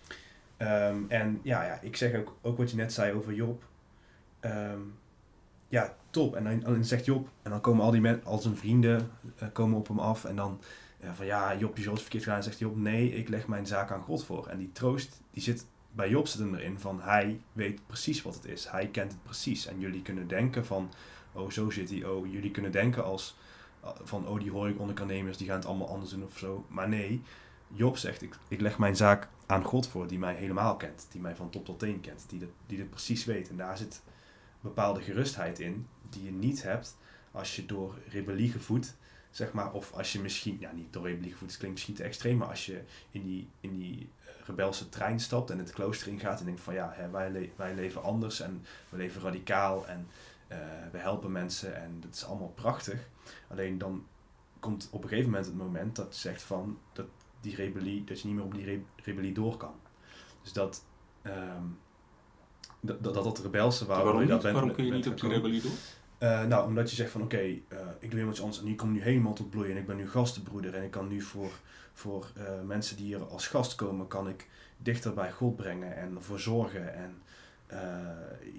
Ehm, 0.57 0.99
en 1.09 1.41
ja, 1.43 1.65
ja, 1.65 1.81
ik 1.81 1.97
zeg 1.97 2.15
ook, 2.15 2.37
ook 2.41 2.57
wat 2.57 2.71
je 2.71 2.77
net 2.77 2.93
zei 2.93 3.13
over 3.13 3.35
Job. 3.35 3.65
Ehm, 4.41 4.81
ja, 5.69 5.97
top. 6.11 6.37
En 6.37 6.45
dan, 6.45 6.61
dan 6.61 6.85
zegt 6.85 7.05
Job, 7.05 7.29
en 7.43 7.51
dan 7.51 7.61
komen 7.61 7.85
al 7.85 7.91
die 7.91 8.01
mensen, 8.01 8.25
al 8.25 8.39
zijn 8.39 8.57
vrienden, 8.57 9.11
eh, 9.37 9.49
komen 9.53 9.79
op 9.79 9.89
hem 9.89 9.99
af 9.99 10.25
en 10.25 10.37
dan 10.37 10.61
ja, 11.01 11.15
van 11.15 11.27
ja, 11.27 11.57
Job, 11.57 11.77
je 11.77 11.83
zult 11.83 12.01
verkeerd 12.01 12.25
gaan. 12.25 12.37
En 12.37 12.43
zegt 12.43 12.59
Job, 12.59 12.77
nee, 12.77 13.15
ik 13.15 13.29
leg 13.29 13.47
mijn 13.47 13.67
zaak 13.67 13.91
aan 13.91 14.03
God 14.03 14.25
voor. 14.25 14.47
En 14.47 14.59
die 14.59 14.73
troost, 14.73 15.21
die 15.31 15.43
zit 15.43 15.67
bij 15.93 16.09
Job 16.09 16.27
zit 16.27 16.41
hem 16.41 16.55
erin 16.55 16.79
van 16.79 17.01
hij 17.03 17.41
weet 17.53 17.87
precies 17.87 18.23
wat 18.23 18.35
het 18.35 18.45
is. 18.45 18.69
Hij 18.69 18.87
kent 18.89 19.13
het 19.13 19.23
precies. 19.23 19.67
En 19.67 19.81
jullie 19.81 20.03
kunnen 20.03 20.29
denken 20.29 20.67
van, 20.67 20.91
oh 21.33 21.51
zo 21.51 21.71
zit 21.71 21.91
hij. 21.91 22.05
Oh, 22.05 22.33
jullie 22.33 22.51
kunnen 22.51 22.73
denken 22.73 23.05
als 23.05 23.37
van, 24.03 24.29
oh 24.29 24.41
die 24.41 24.51
horecaondernemers 24.51 25.37
die 25.37 25.47
gaan 25.47 25.57
het 25.57 25.67
allemaal 25.67 25.89
anders 25.89 26.11
doen 26.11 26.25
of 26.25 26.39
zo. 26.39 26.67
Maar 26.69 26.89
nee, 26.89 27.23
Job 27.69 27.97
zegt, 27.97 28.23
ik, 28.23 28.35
ik 28.49 28.61
leg 28.61 28.79
mijn 28.79 28.97
zaak 28.97 29.29
aan 29.47 29.65
God 29.65 29.89
voor 29.89 30.07
die 30.07 30.19
mij 30.19 30.35
helemaal 30.35 30.77
kent. 30.77 31.07
Die 31.11 31.21
mij 31.21 31.37
van 31.37 31.51
top 31.51 31.65
tot 31.65 31.79
teen 31.79 32.01
kent. 32.01 32.25
Die, 32.29 32.39
dat, 32.39 32.49
die 32.67 32.79
dit 32.79 32.91
precies 32.91 33.25
weet. 33.25 33.49
En 33.49 33.57
daar 33.57 33.77
zit 33.79 34.03
bepaalde 34.61 35.03
gerustheid 35.03 35.59
in 35.59 35.87
die 36.11 36.25
je 36.25 36.33
niet 36.33 36.63
hebt 36.63 36.97
als 37.31 37.57
je 37.57 37.67
door 37.67 37.95
rebellie 38.09 38.51
gevoed 38.51 38.95
zeg 39.33 39.53
maar, 39.53 39.73
of 39.73 39.93
als 39.93 40.13
je 40.13 40.21
misschien, 40.21 40.57
ja, 40.61 40.73
niet 40.73 40.93
door 40.93 41.07
rebellie 41.07 41.33
gevoed, 41.33 41.49
het 41.49 41.57
klinkt 41.59 41.75
misschien 41.77 41.95
te 41.97 42.03
extreem, 42.05 42.37
maar 42.37 42.49
als 42.49 42.67
je 42.67 42.83
in 43.11 43.23
die, 43.23 43.49
in 43.61 43.73
die 43.79 44.09
eh, 44.25 44.47
rebelse 44.47 44.89
trein 44.89 45.21
stapt 45.21 45.51
en 45.51 45.59
het 45.59 45.71
klooster 45.73 46.09
ingaat 46.09 46.39
en 46.39 46.45
denkt 46.45 46.61
van 46.61 46.75
ja, 46.75 46.93
hè, 46.95 47.11
wij, 47.11 47.31
le- 47.31 47.51
wij 47.57 47.75
leven 47.75 48.03
anders 48.03 48.41
en 48.41 48.65
we 48.89 48.97
leven 48.97 49.23
radicaal 49.23 49.87
en 49.87 50.07
eh, 50.49 50.59
we 50.93 50.99
helpen 50.99 51.33
mensen 51.33 51.77
en 51.77 51.97
dat 52.01 52.15
is 52.15 52.25
allemaal 52.25 52.53
prachtig. 52.55 53.09
Alleen 53.49 53.79
dan 53.79 54.07
komt 54.61 54.89
op 54.91 55.03
een 55.03 55.09
gegeven 55.09 55.31
moment 55.31 55.47
het 55.49 55.57
moment 55.57 55.97
dat 55.97 56.15
je 56.15 56.21
zegt 56.21 56.43
van 56.43 56.79
dat 56.93 57.07
die 57.41 57.55
rebellie, 57.55 58.05
dat 58.05 58.21
je 58.21 58.27
niet 58.27 58.37
meer 58.37 58.45
op 58.45 58.55
die 58.55 58.65
re- 58.65 58.83
rebellie 59.05 59.33
door 59.35 59.57
kan. 59.57 59.75
Dus 60.43 60.53
dat, 60.53 60.85
ehm, 61.23 61.63
dat, 62.81 63.05
dat, 63.05 63.15
dat 63.15 63.39
rebelse 63.39 63.87
waar 63.87 64.03
waarom 64.05 64.21
je 64.21 64.27
dat 64.27 64.35
niet? 64.35 64.43
bent- 64.43 64.55
waarom 64.55 64.73
kun 64.73 64.85
je 64.85 64.93
niet 64.93 65.09
op 65.09 65.21
die 65.21 65.31
rebellie 65.31 65.63
door? 65.63 65.73
Eh, 66.23 66.45
nou, 66.45 66.67
omdat 66.67 66.91
je 66.91 66.97
zegt 66.97 67.11
van 67.11 67.23
oké, 67.23 67.37
eh, 67.37 67.51
ik 67.99 68.01
doe 68.01 68.11
helemaal 68.11 68.31
iets 68.31 68.41
anders 68.41 68.61
en 68.61 68.67
hier 68.67 68.77
kom 68.77 68.93
nu 68.93 69.03
helemaal 69.03 69.33
tot 69.33 69.51
bloeien 69.51 69.71
en 69.71 69.77
ik 69.77 69.87
ben 69.87 69.97
nu 69.97 70.09
gastenbroeder 70.09 70.75
en 70.75 70.83
ik 70.83 70.91
kan 70.91 71.09
nu 71.09 71.21
voor, 71.21 71.53
voor 71.93 72.31
eh, 72.37 72.61
mensen 72.67 72.97
die 72.97 73.07
hier 73.07 73.25
als 73.25 73.47
gast 73.47 73.75
komen, 73.75 74.07
kan 74.09 74.29
ik 74.29 74.49
dichter 74.77 75.15
bij 75.15 75.33
God 75.33 75.57
brengen 75.57 75.97
en 75.97 76.17
ervoor 76.17 76.41
zorgen. 76.41 76.95
En 76.95 77.23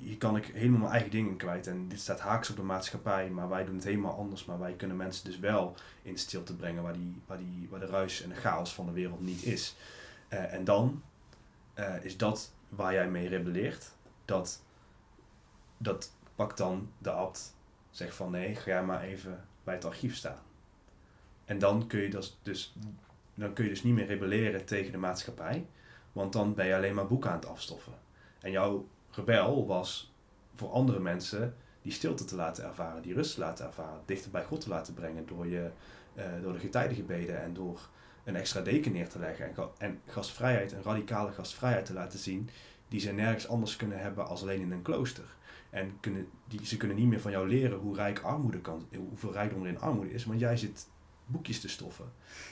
hier 0.01 0.17
kan 0.17 0.35
ik 0.35 0.45
helemaal 0.45 0.79
mijn 0.79 0.91
eigen 0.91 1.11
dingen 1.11 1.37
kwijt. 1.37 1.67
En 1.67 1.87
dit 1.87 1.99
staat 1.99 2.19
haaks 2.19 2.49
op 2.49 2.55
de 2.55 2.61
maatschappij, 2.61 3.29
maar 3.29 3.49
wij 3.49 3.65
doen 3.65 3.75
het 3.75 3.83
helemaal 3.83 4.17
anders. 4.17 4.45
Maar 4.45 4.59
wij 4.59 4.73
kunnen 4.73 4.97
mensen 4.97 5.25
dus 5.25 5.39
wel 5.39 5.75
in 6.01 6.17
stilte 6.17 6.55
brengen 6.55 6.83
waar, 6.83 6.93
die, 6.93 7.21
waar, 7.25 7.37
die, 7.37 7.67
waar 7.69 7.79
de 7.79 7.85
ruis 7.85 8.21
en 8.21 8.29
de 8.29 8.35
chaos 8.35 8.73
van 8.73 8.85
de 8.85 8.91
wereld 8.91 9.21
niet 9.21 9.43
is. 9.43 9.75
En 10.27 10.63
dan 10.63 11.01
is 12.01 12.17
dat 12.17 12.51
waar 12.69 12.93
jij 12.93 13.09
mee 13.09 13.27
rebelleert. 13.27 13.91
Dat, 14.25 14.61
dat 15.77 16.11
pakt 16.35 16.57
dan 16.57 16.91
de 16.97 17.11
abt, 17.11 17.55
zegt 17.89 18.15
van 18.15 18.31
nee, 18.31 18.55
ga 18.55 18.81
maar 18.81 19.01
even 19.01 19.45
bij 19.63 19.73
het 19.73 19.85
archief 19.85 20.15
staan. 20.15 20.41
En 21.45 21.59
dan 21.59 21.87
kun 21.87 21.99
je 21.99 22.09
dus, 22.09 22.39
dus, 22.41 22.75
dan 23.35 23.53
kun 23.53 23.63
je 23.63 23.69
dus 23.69 23.83
niet 23.83 23.93
meer 23.93 24.05
rebelleren 24.05 24.65
tegen 24.65 24.91
de 24.91 24.97
maatschappij, 24.97 25.65
want 26.11 26.33
dan 26.33 26.53
ben 26.53 26.65
je 26.65 26.75
alleen 26.75 26.95
maar 26.95 27.07
boeken 27.07 27.29
aan 27.29 27.35
het 27.35 27.45
afstoffen. 27.45 27.93
En 28.39 28.51
jouw 28.51 28.87
rebel 29.11 29.67
was 29.67 30.13
voor 30.55 30.71
andere 30.71 30.99
mensen 30.99 31.55
die 31.81 31.91
stilte 31.91 32.25
te 32.25 32.35
laten 32.35 32.63
ervaren, 32.63 33.01
die 33.01 33.13
rust 33.13 33.33
te 33.33 33.39
laten 33.39 33.65
ervaren, 33.65 34.01
dichter 34.05 34.31
bij 34.31 34.43
God 34.43 34.61
te 34.61 34.69
laten 34.69 34.93
brengen 34.93 35.25
door, 35.25 35.47
je, 35.47 35.69
uh, 36.15 36.23
door 36.41 36.53
de 36.53 36.59
getijdengebeden 36.59 37.41
en 37.41 37.53
door 37.53 37.89
een 38.23 38.35
extra 38.35 38.61
deken 38.61 38.91
neer 38.91 39.09
te 39.09 39.19
leggen 39.19 39.45
en, 39.45 39.69
en 39.77 40.01
gastvrijheid, 40.05 40.71
een 40.71 40.83
radicale 40.83 41.31
gastvrijheid 41.31 41.85
te 41.85 41.93
laten 41.93 42.19
zien, 42.19 42.49
die 42.87 42.99
ze 42.99 43.11
nergens 43.11 43.47
anders 43.47 43.75
kunnen 43.75 43.99
hebben 43.99 44.27
als 44.27 44.41
alleen 44.41 44.61
in 44.61 44.71
een 44.71 44.81
klooster. 44.81 45.35
En 45.73 45.91
kunnen, 45.99 46.27
die, 46.47 46.65
ze 46.65 46.77
kunnen 46.77 46.97
niet 46.97 47.07
meer 47.07 47.21
van 47.21 47.31
jou 47.31 47.47
leren 47.47 47.79
hoe 47.79 47.95
rijk 47.95 48.19
armoede 48.19 48.59
kan, 48.59 48.87
hoeveel 49.09 49.31
rijkdom 49.31 49.61
er 49.61 49.67
in 49.67 49.79
armoede 49.79 50.13
is, 50.13 50.25
want 50.25 50.39
jij 50.39 50.57
zit 50.57 50.87
boekjes 51.25 51.59
te 51.59 51.67
stoffen. 51.67 52.05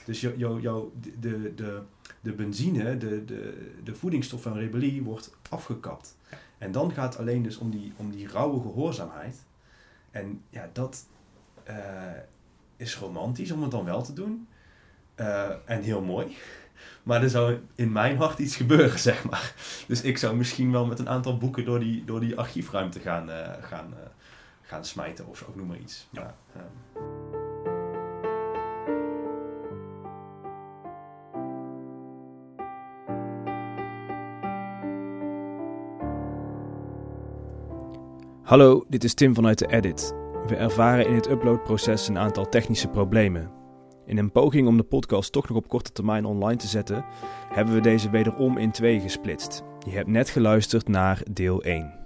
Dus 0.04 0.20
jou, 0.20 0.36
jou, 0.36 0.60
jou, 0.60 0.90
de, 1.18 1.54
de, 1.54 1.82
de 2.20 2.32
benzine, 2.32 2.96
de, 2.96 3.24
de, 3.24 3.72
de 3.84 3.94
voedingsstof 3.94 4.42
van 4.42 4.56
rebellie 4.56 5.02
wordt 5.02 5.36
afgekapt. 5.48 6.16
En 6.58 6.72
dan 6.72 6.92
gaat 6.92 7.12
het 7.12 7.20
alleen 7.20 7.42
dus 7.42 7.56
om 7.56 7.70
die, 7.70 7.92
om 7.96 8.10
die 8.10 8.28
rauwe 8.28 8.60
gehoorzaamheid. 8.60 9.44
En 10.10 10.42
ja, 10.50 10.70
dat 10.72 11.06
uh, 11.68 11.76
is 12.76 12.96
romantisch 12.96 13.50
om 13.50 13.62
het 13.62 13.70
dan 13.70 13.84
wel 13.84 14.02
te 14.02 14.12
doen. 14.12 14.48
Uh, 15.16 15.50
en 15.64 15.82
heel 15.82 16.02
mooi. 16.02 16.36
Maar 17.02 17.22
er 17.22 17.30
zou 17.30 17.58
in 17.74 17.92
mijn 17.92 18.16
hart 18.16 18.38
iets 18.38 18.56
gebeuren, 18.56 18.98
zeg 19.10 19.24
maar. 19.30 19.54
Dus 19.86 20.02
ik 20.02 20.18
zou 20.18 20.36
misschien 20.36 20.72
wel 20.72 20.86
met 20.86 20.98
een 20.98 21.08
aantal 21.08 21.38
boeken 21.38 21.64
door 21.64 21.80
die, 21.80 22.04
door 22.04 22.20
die 22.20 22.38
archiefruimte 22.38 23.00
gaan, 23.00 23.28
uh, 23.28 23.36
gaan, 23.60 23.86
uh, 23.90 23.98
gaan 24.62 24.84
smijten 24.84 25.26
of 25.26 25.44
ook 25.48 25.56
noem 25.56 25.66
maar 25.66 25.78
iets. 25.78 26.08
Ja. 26.10 26.34
Maar, 26.54 26.64
Hallo, 38.42 38.84
dit 38.88 39.04
is 39.04 39.14
Tim 39.14 39.34
vanuit 39.34 39.58
de 39.58 39.66
Edit. 39.66 40.14
We 40.46 40.56
ervaren 40.56 41.06
in 41.06 41.14
het 41.14 41.30
uploadproces 41.30 42.08
een 42.08 42.18
aantal 42.18 42.48
technische 42.48 42.88
problemen. 42.88 43.61
In 44.06 44.18
een 44.18 44.32
poging 44.32 44.68
om 44.68 44.76
de 44.76 44.82
podcast 44.82 45.32
toch 45.32 45.48
nog 45.48 45.58
op 45.58 45.68
korte 45.68 45.92
termijn 45.92 46.24
online 46.24 46.56
te 46.56 46.66
zetten, 46.66 47.04
hebben 47.48 47.74
we 47.74 47.80
deze 47.80 48.10
wederom 48.10 48.58
in 48.58 48.70
twee 48.70 49.00
gesplitst. 49.00 49.62
Je 49.86 49.90
hebt 49.90 50.08
net 50.08 50.30
geluisterd 50.30 50.88
naar 50.88 51.22
deel 51.30 51.62
1. 51.62 52.01